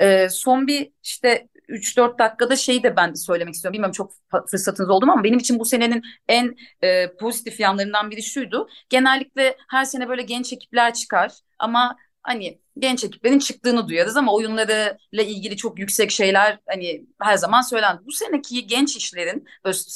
Ee, 0.00 0.28
son 0.28 0.66
bir 0.66 0.92
işte 1.02 1.48
3-4 1.68 2.18
dakikada 2.18 2.56
şeyi 2.56 2.82
de 2.82 2.96
ben 2.96 3.14
söylemek 3.14 3.54
istiyorum. 3.54 3.72
Bilmiyorum 3.72 3.92
çok 3.92 4.12
fırsatınız 4.50 4.90
oldu 4.90 5.06
mu 5.06 5.12
ama 5.12 5.24
benim 5.24 5.38
için 5.38 5.58
bu 5.58 5.64
senenin 5.64 6.02
en 6.28 6.56
e, 6.82 7.16
pozitif 7.16 7.60
yanlarından 7.60 8.10
biri 8.10 8.22
şuydu. 8.22 8.68
Genellikle 8.88 9.56
her 9.70 9.84
sene 9.84 10.08
böyle 10.08 10.22
genç 10.22 10.52
ekipler 10.52 10.94
çıkar 10.94 11.32
ama 11.58 11.96
hani 12.22 12.60
genç 12.78 13.04
ekiplerin 13.04 13.38
çıktığını 13.38 13.88
duyarız 13.88 14.16
ama 14.16 14.34
oyunlarıyla 14.34 15.22
ilgili 15.24 15.56
çok 15.56 15.78
yüksek 15.78 16.10
şeyler 16.10 16.58
hani 16.68 17.06
her 17.22 17.36
zaman 17.36 17.60
söylendi. 17.62 18.00
Bu 18.06 18.12
seneki 18.12 18.66
genç 18.66 18.96
işlerin, 18.96 19.44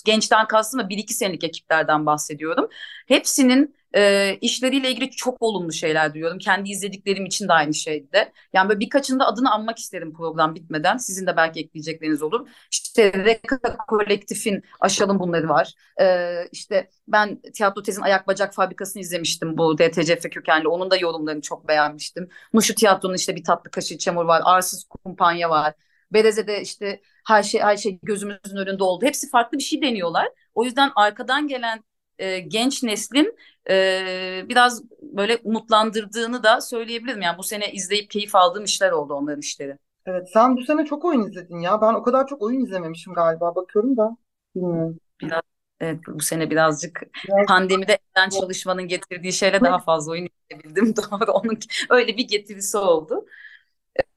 gençten 0.05 0.47
kastım 0.47 0.81
da 0.81 0.89
bir 0.89 0.99
iki 0.99 1.15
senelik 1.15 1.45
ekiplerden 1.45 2.07
bahsediyorum. 2.07 2.69
Hepsinin 3.09 3.75
e, 3.97 4.35
işleriyle 4.41 4.91
ilgili 4.91 5.11
çok 5.11 5.43
olumlu 5.43 5.73
şeyler 5.73 6.15
duyuyorum. 6.15 6.39
Kendi 6.39 6.71
izlediklerim 6.71 7.27
için 7.27 7.49
de 7.49 7.53
aynı 7.53 7.75
şeydi. 7.75 8.33
Yani 8.53 8.69
böyle 8.69 8.81
birkaçında 8.81 9.27
adını 9.27 9.53
anmak 9.53 9.79
isterim 9.79 10.13
program 10.13 10.55
bitmeden. 10.55 10.97
Sizin 10.97 11.27
de 11.27 11.37
belki 11.37 11.61
ekleyecekleriniz 11.61 12.23
olur. 12.23 12.49
İşte 12.71 13.13
Reka 13.13 13.59
Kolektif'in 13.89 14.63
Aşalım 14.81 15.19
bunları 15.19 15.49
var. 15.49 15.75
E, 16.01 16.37
işte 16.53 16.91
ben 17.09 17.41
Tiyatro 17.55 17.83
Tez'in 17.83 18.03
Ayak 18.03 18.27
Bacak 18.27 18.55
Fabrikası'nı 18.55 19.03
izlemiştim 19.03 19.59
bu 19.59 19.79
DTCF 19.79 20.23
kökenli. 20.31 20.69
Onun 20.69 20.91
da 20.91 20.97
yorumlarını 20.97 21.41
çok 21.41 21.69
beğenmiştim. 21.69 22.29
Muşu 22.73 22.81
Tiyatro'nun 22.81 23.15
işte 23.15 23.37
bir 23.37 23.45
tatlı 23.45 23.71
kaşığı 23.71 23.99
çamur 23.99 24.25
var. 24.25 24.43
Arsız 24.45 24.85
Kumpanya 24.85 25.51
var. 25.51 25.75
Bereze'de 26.13 26.61
işte 26.61 27.01
her 27.27 27.43
şey 27.43 27.61
her 27.61 27.77
şey 27.77 27.99
gözümüzün 28.03 28.57
önünde 28.57 28.85
oldu. 28.85 29.05
Hepsi 29.05 29.31
farklı 29.31 29.59
bir 29.59 29.63
şey 29.63 29.83
deniyorlar. 29.83 30.29
O 30.55 30.65
yüzden 30.65 30.91
arkadan 30.97 31.49
gelen 31.49 31.85
e, 32.19 32.39
genç 32.39 32.83
neslin 32.83 33.37
e, 33.71 34.45
biraz 34.49 34.83
böyle 35.03 35.39
umutlandırdığını 35.45 36.43
da 36.43 36.61
söyleyebilirim. 36.61 37.23
Yani 37.23 37.39
bu 37.39 37.43
sene 37.43 37.73
izleyip 37.73 38.11
keyif 38.11 38.35
aldığım 38.35 38.65
işler 38.65 38.91
oldu 38.91 39.15
onların 39.15 39.41
işleri. 39.41 39.79
Evet 40.07 40.29
sen 40.33 40.57
bu 40.57 40.63
sene 40.63 40.85
çok 40.85 41.05
oyun 41.05 41.23
izledin 41.23 41.61
ya. 41.61 41.81
Ben 41.81 41.95
o 41.95 42.03
kadar 42.03 42.27
çok 42.27 42.43
oyun 42.43 42.65
izlememişim 42.65 43.15
galiba. 43.15 43.55
Bakıyorum 43.55 43.97
da 43.97 44.17
bilmiyorum. 44.55 44.99
Biraz, 45.21 45.43
evet 45.83 46.01
bu 46.07 46.21
sene 46.21 46.51
birazcık 46.51 47.03
Biraz... 47.29 47.47
pandemide 47.47 47.99
evden 48.17 48.29
çalışmanın 48.29 48.89
getirdiği 48.89 49.33
şeyle 49.33 49.61
daha 49.61 49.79
fazla 49.79 50.13
oyun 50.13 50.29
izleyebildim. 50.51 50.95
Doğru 50.97 51.33
onun 51.33 51.59
öyle 51.91 52.17
bir 52.17 52.29
getirisi 52.29 52.79
oldu. 52.79 53.27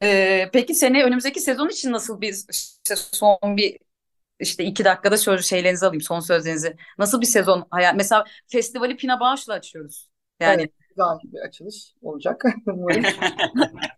Ee, 0.04 0.50
peki 0.54 0.76
sene 0.76 1.04
önümüzdeki 1.04 1.40
sezon 1.40 1.70
için 1.70 1.92
nasıl 1.92 2.22
bir 2.22 2.46
işte 2.52 2.96
son 2.96 3.58
bir 3.58 3.78
işte 4.40 4.64
iki 4.64 4.86
dakikada 4.86 5.18
söz 5.18 5.46
şeylerinizi 5.46 5.86
alayım, 5.86 6.02
son 6.02 6.20
sözlerinizi. 6.20 6.76
Nasıl 6.98 7.22
bir 7.22 7.26
sezon 7.26 7.68
hayal? 7.70 7.96
Mesela 7.96 8.26
festivali 8.48 8.98
Pina 8.98 9.20
Bağış'la 9.20 9.54
açıyoruz. 9.54 10.10
Yani 10.40 10.62
evet, 10.62 10.72
güzel 10.90 11.18
bir 11.24 11.40
açılış 11.40 11.94
olacak. 12.02 12.44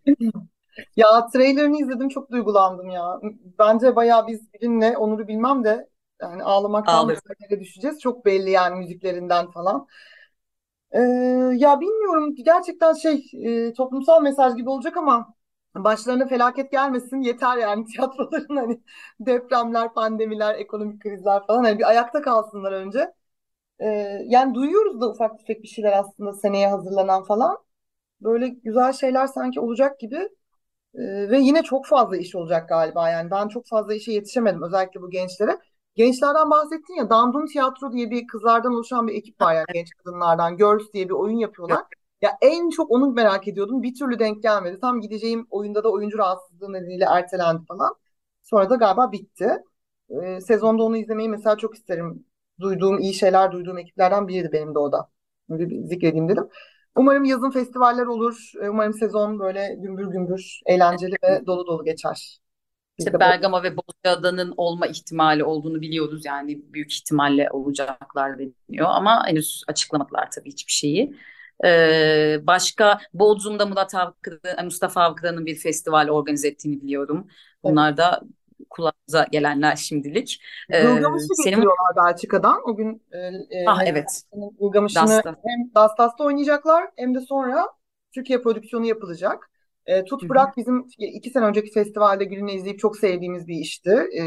ya 0.95 1.27
trailerını 1.33 1.81
izledim 1.81 2.09
çok 2.09 2.31
duygulandım 2.31 2.89
ya. 2.89 3.19
Bence 3.59 3.95
bayağı 3.95 4.27
biz 4.27 4.51
Gül'ünle 4.51 4.97
Onur'u 4.97 5.27
bilmem 5.27 5.63
de 5.63 5.89
yani 6.21 6.43
ağlamaktan 6.43 7.09
bir 7.09 7.17
düşeceğiz. 7.59 7.99
Çok 7.99 8.25
belli 8.25 8.51
yani 8.51 8.75
müziklerinden 8.79 9.51
falan. 9.51 9.87
Ee, 10.91 10.99
ya 11.55 11.79
bilmiyorum 11.81 12.35
gerçekten 12.35 12.93
şey 12.93 13.25
e, 13.43 13.73
toplumsal 13.73 14.21
mesaj 14.21 14.55
gibi 14.55 14.69
olacak 14.69 14.97
ama 14.97 15.33
başlarına 15.75 16.27
felaket 16.27 16.71
gelmesin 16.71 17.21
yeter 17.21 17.57
yani 17.57 17.85
tiyatroların 17.95 18.55
hani 18.57 18.81
depremler, 19.19 19.93
pandemiler, 19.93 20.55
ekonomik 20.55 21.01
krizler 21.01 21.47
falan 21.47 21.63
hani 21.63 21.79
bir 21.79 21.89
ayakta 21.89 22.21
kalsınlar 22.21 22.71
önce. 22.71 23.13
Ee, 23.81 23.87
yani 24.27 24.55
duyuyoruz 24.55 25.01
da 25.01 25.09
ufak 25.11 25.39
tefek 25.39 25.63
bir 25.63 25.69
şeyler 25.69 25.93
aslında 25.99 26.33
seneye 26.33 26.69
hazırlanan 26.69 27.23
falan. 27.23 27.57
Böyle 28.21 28.47
güzel 28.49 28.93
şeyler 28.93 29.27
sanki 29.27 29.59
olacak 29.59 29.99
gibi. 29.99 30.17
Ee, 30.95 31.29
ve 31.29 31.39
yine 31.39 31.63
çok 31.63 31.87
fazla 31.87 32.17
iş 32.17 32.35
olacak 32.35 32.69
galiba 32.69 33.09
yani 33.09 33.31
ben 33.31 33.47
çok 33.47 33.67
fazla 33.67 33.93
işe 33.95 34.11
yetişemedim 34.11 34.63
özellikle 34.63 35.01
bu 35.01 35.09
gençlere. 35.09 35.59
Gençlerden 35.97 36.49
bahsettin 36.49 36.93
ya 36.93 37.09
Dandun 37.09 37.45
Tiyatro 37.45 37.91
diye 37.91 38.11
bir 38.11 38.27
kızlardan 38.27 38.73
oluşan 38.73 39.07
bir 39.07 39.13
ekip 39.15 39.41
var 39.41 39.53
yani 39.53 39.65
genç 39.73 39.89
kadınlardan. 39.91 40.57
Girls 40.57 40.93
diye 40.93 41.05
bir 41.05 41.13
oyun 41.13 41.37
yapıyorlar. 41.37 41.83
Ya 42.21 42.37
en 42.41 42.69
çok 42.69 42.91
onu 42.91 43.11
merak 43.11 43.47
ediyordum. 43.47 43.83
Bir 43.83 43.95
türlü 43.95 44.19
denk 44.19 44.43
gelmedi. 44.43 44.79
Tam 44.81 45.01
gideceğim 45.01 45.47
oyunda 45.49 45.83
da 45.83 45.91
oyuncu 45.91 46.17
rahatsızlığı 46.17 46.73
nedeniyle 46.73 47.05
ertelendi 47.05 47.65
falan. 47.65 47.95
Sonra 48.43 48.69
da 48.69 48.75
galiba 48.75 49.11
bitti. 49.11 49.49
Ee, 50.09 50.41
sezonda 50.41 50.83
onu 50.83 50.97
izlemeyi 50.97 51.29
mesela 51.29 51.57
çok 51.57 51.75
isterim. 51.75 52.25
Duyduğum 52.59 52.99
iyi 52.99 53.13
şeyler 53.13 53.51
duyduğum 53.51 53.77
ekiplerden 53.77 54.27
biriydi 54.27 54.49
benim 54.53 54.75
de 54.75 54.79
o 54.79 54.91
da. 54.91 55.09
Böyle 55.49 55.69
bir 55.69 55.83
zikredeyim 55.83 56.29
dedim. 56.29 56.49
Umarım 56.95 57.23
yazın 57.23 57.51
festivaller 57.51 58.05
olur. 58.05 58.51
Umarım 58.69 58.93
sezon 58.93 59.39
böyle 59.39 59.75
gümbür 59.77 60.07
gümbür, 60.07 60.61
eğlenceli 60.65 61.15
ve 61.23 61.45
dolu 61.45 61.67
dolu 61.67 61.83
geçer. 61.83 62.39
İşte 62.97 63.19
Bergama 63.19 63.63
ve 63.63 63.77
Bozcaada'nın 63.77 64.53
olma 64.57 64.87
ihtimali 64.87 65.43
olduğunu 65.43 65.81
biliyoruz. 65.81 66.25
Yani 66.25 66.61
büyük 66.73 66.93
ihtimalle 66.93 67.49
olacaklar 67.51 68.39
deniyor. 68.39 68.87
Ama 68.89 69.27
henüz 69.27 69.63
açıklamadılar 69.67 70.31
tabii 70.31 70.49
hiçbir 70.49 70.71
şeyi. 70.71 71.15
Ee, 71.65 72.39
başka 72.43 72.99
Bodrum'da 73.13 73.65
Murat 73.65 73.95
Avkırı, 73.95 74.63
Mustafa 74.63 75.01
Avkırı'nın 75.01 75.45
bir 75.45 75.55
festival 75.55 76.09
organize 76.09 76.47
ettiğini 76.47 76.81
biliyorum. 76.81 77.27
Bunlar 77.63 77.97
da 77.97 78.21
kulağımıza 78.69 79.25
gelenler 79.31 79.75
şimdilik. 79.75 80.41
Ee, 80.69 80.81
Gılgamış'ı 80.81 81.27
senin... 81.35 81.55
getiriyorlar 81.55 81.95
Belçika'dan. 82.05 82.69
O 82.69 82.75
gün 82.75 83.01
e, 83.11 83.17
e 83.17 83.65
ah, 83.67 83.81
evet. 83.85 84.23
Gılgamış'ını 84.59 85.07
Dasta. 85.07 85.29
hem 85.29 85.75
Dastas'ta 85.75 86.23
oynayacaklar 86.23 86.89
hem 86.95 87.15
de 87.15 87.21
sonra 87.21 87.67
Türkiye 88.11 88.41
prodüksiyonu 88.41 88.85
yapılacak. 88.85 89.49
E, 89.87 90.03
Tut 90.03 90.21
Hı-hı. 90.21 90.29
Bırak 90.29 90.57
bizim 90.57 90.87
iki 90.97 91.29
sene 91.29 91.45
önceki 91.45 91.71
festivalde 91.71 92.25
Gül'ünü 92.25 92.51
izleyip 92.51 92.79
çok 92.79 92.97
sevdiğimiz 92.97 93.47
bir 93.47 93.55
işti. 93.55 93.91
E, 93.91 94.21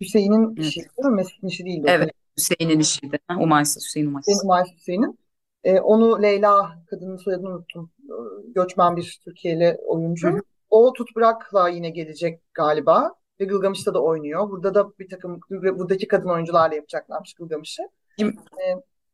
Hüseyin'in 0.00 0.54
evet. 0.56 0.66
işi 0.66 0.80
değil 0.80 1.08
mi? 1.08 1.14
Mesut'un 1.14 1.48
işi 1.48 1.64
değildi. 1.64 1.86
Evet. 1.88 2.10
Hüseyin'in 2.38 2.80
işiydi. 2.80 3.18
Umaysız, 3.40 3.84
Hüseyin 3.86 4.06
Umaysız. 4.06 4.34
Hüseyin 4.34 4.44
Umaysız 4.44 4.76
Hüseyin'in. 4.76 5.18
E, 5.64 5.80
onu 5.80 6.22
Leyla 6.22 6.84
kadının 6.90 7.16
soyadını 7.16 7.48
unuttum. 7.48 7.90
E, 8.02 8.14
göçmen 8.54 8.96
bir 8.96 9.20
Türkiye'li 9.24 9.78
oyuncu. 9.86 10.28
Hı. 10.28 10.40
O 10.70 10.92
Tut 10.92 11.16
Bırak'la 11.16 11.68
yine 11.68 11.90
gelecek 11.90 12.40
galiba. 12.54 13.14
Ve 13.40 13.44
Gılgamış'ta 13.44 13.94
da 13.94 14.02
oynuyor. 14.02 14.50
Burada 14.50 14.74
da 14.74 14.98
bir 14.98 15.08
takım 15.08 15.40
buradaki 15.50 16.08
kadın 16.08 16.28
oyuncularla 16.28 16.74
yapacaklarmış 16.74 17.34
Gılgamış'ı. 17.34 17.82
E, 18.20 18.24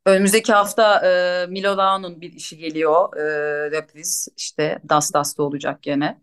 Önümüzdeki 0.07 0.53
hafta 0.53 1.07
e, 1.07 1.47
Milo 1.47 1.77
Rao'nun 1.77 2.21
bir 2.21 2.33
işi 2.33 2.59
geliyor. 2.59 3.17
E, 3.17 3.71
reprise 3.71 4.31
işte 4.37 4.79
Das 4.89 5.13
Das'ta 5.13 5.43
olacak 5.43 5.83
gene. 5.83 6.21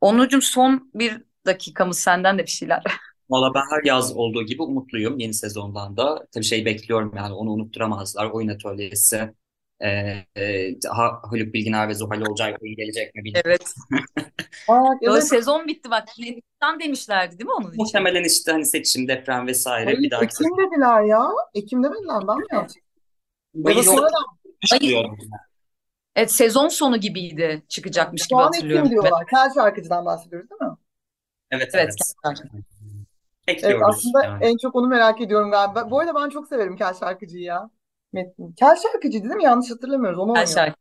Onucum 0.00 0.42
son 0.42 0.90
bir 0.94 1.22
dakikamız 1.46 1.98
senden 1.98 2.38
de 2.38 2.42
bir 2.42 2.50
şeyler. 2.50 2.82
Valla 3.30 3.54
ben 3.54 3.76
her 3.76 3.84
yaz 3.84 4.16
olduğu 4.16 4.42
gibi 4.42 4.62
umutluyum 4.62 5.18
yeni 5.18 5.34
sezondan 5.34 5.96
da. 5.96 6.26
Tabii 6.32 6.44
şey 6.44 6.64
bekliyorum 6.64 7.12
yani 7.16 7.34
onu 7.34 7.50
unutturamazlar. 7.50 8.30
Oyun 8.30 8.48
atölyesi. 8.48 9.34
E, 9.80 9.88
e, 10.36 10.74
Haluk 10.90 11.54
Bilginer 11.54 11.88
ve 11.88 11.94
Zuhal 11.94 12.20
Olcay 12.20 12.56
gelecek 12.76 13.14
mi 13.14 13.24
bilmiyorum. 13.24 13.50
Evet. 13.50 13.74
Aa, 14.68 14.84
evet. 15.02 15.24
sezon 15.24 15.66
bitti 15.66 15.90
bak. 15.90 16.04
Nisan 16.18 16.80
demişlerdi 16.80 17.38
değil 17.38 17.46
mi 17.46 17.52
onun 17.52 17.68
için? 17.68 17.82
Muhtemelen 17.82 18.24
işte 18.24 18.52
hani 18.52 18.66
seçim, 18.66 19.08
deprem 19.08 19.46
vesaire 19.46 19.84
Hayır, 19.84 19.98
bir 19.98 20.10
daha. 20.10 20.24
Ekim 20.24 20.56
dediler 20.58 21.02
ya. 21.02 21.28
Ekim 21.54 21.84
demediler 21.84 22.28
ben 22.28 22.36
mi 22.36 22.44
yanlış? 22.52 22.72
Bayıl 23.54 23.82
Hayır. 24.70 25.06
Evet 26.16 26.32
sezon 26.32 26.68
sonu 26.68 26.96
gibiydi 26.96 27.62
çıkacakmış 27.68 28.22
gibi 28.22 28.28
Şu 28.28 28.38
an 28.38 28.44
hatırlıyorum. 28.44 28.86
Ekim 28.86 29.02
diyorlar. 29.02 29.26
Kel 29.26 29.54
şarkıcıdan 29.54 30.04
bahsediyoruz 30.04 30.50
değil 30.50 30.70
mi? 30.70 30.76
Evet, 31.50 31.70
Evet, 31.74 31.94
evet. 33.48 33.62
Evet, 33.62 33.82
aslında 33.82 34.24
yani. 34.24 34.44
en 34.44 34.56
çok 34.56 34.74
onu 34.74 34.86
merak 34.86 35.20
ediyorum 35.20 35.50
galiba. 35.50 35.90
Bu 35.90 36.00
arada 36.00 36.14
ben 36.14 36.28
çok 36.28 36.48
severim 36.48 36.76
Kel 36.76 36.94
şarkıcıyı 36.94 37.42
ya. 37.42 37.70
Metin. 38.12 38.52
Kel 38.52 38.76
şarkıcı 38.76 39.22
değil 39.22 39.34
mi? 39.34 39.44
Yanlış 39.44 39.70
hatırlamıyoruz. 39.70 40.18
Onu 40.18 40.36
Her 40.36 40.40
oynuyor. 40.40 40.54
şarkı. 40.54 40.80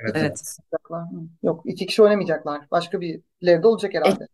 Evet, 0.00 0.16
Evet. 0.16 0.58
Yok 1.42 1.62
iki 1.64 1.86
kişi 1.86 2.02
oynamayacaklar. 2.02 2.60
Başka 2.70 3.00
birileri 3.00 3.62
de 3.62 3.66
olacak 3.66 3.94
herhalde. 3.94 4.26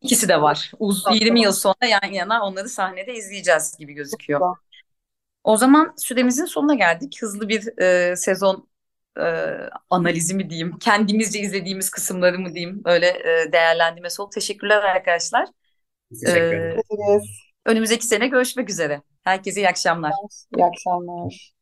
İkisi 0.00 0.28
de 0.28 0.42
var. 0.42 0.72
Uz 0.78 1.02
Tamam, 1.04 1.18
20 1.18 1.28
tamam. 1.28 1.42
yıl 1.42 1.52
sonra 1.52 1.86
yan 1.86 2.12
yana 2.12 2.46
onları 2.46 2.68
sahnede 2.68 3.14
izleyeceğiz 3.14 3.76
gibi 3.78 3.92
gözüküyor. 3.92 4.56
O 5.44 5.56
zaman 5.56 5.94
süremizin 5.96 6.44
sonuna 6.44 6.74
geldik. 6.74 7.18
Hızlı 7.22 7.48
bir 7.48 7.78
e, 7.82 8.16
sezon 8.16 8.68
e, 9.20 9.22
analizi 9.90 10.34
mi 10.34 10.50
diyeyim, 10.50 10.78
kendimizce 10.78 11.40
izlediğimiz 11.40 11.90
kısımları 11.90 12.38
mı 12.38 12.54
diyeyim, 12.54 12.82
öyle 12.84 13.06
e, 13.08 13.52
değerlendirmesi 13.52 14.22
oldu. 14.22 14.30
Teşekkürler 14.34 14.82
arkadaşlar. 14.82 15.48
Teşekkür 16.24 16.56
ederim. 16.56 16.76
Teşekkür 16.76 16.94
ederiz. 16.94 17.26
Önümüzdeki 17.64 18.06
sene 18.06 18.28
görüşmek 18.28 18.70
üzere. 18.70 19.02
Herkese 19.24 19.60
iyi 19.60 19.68
akşamlar. 19.68 20.12
İyi 20.56 20.64
akşamlar. 20.64 21.52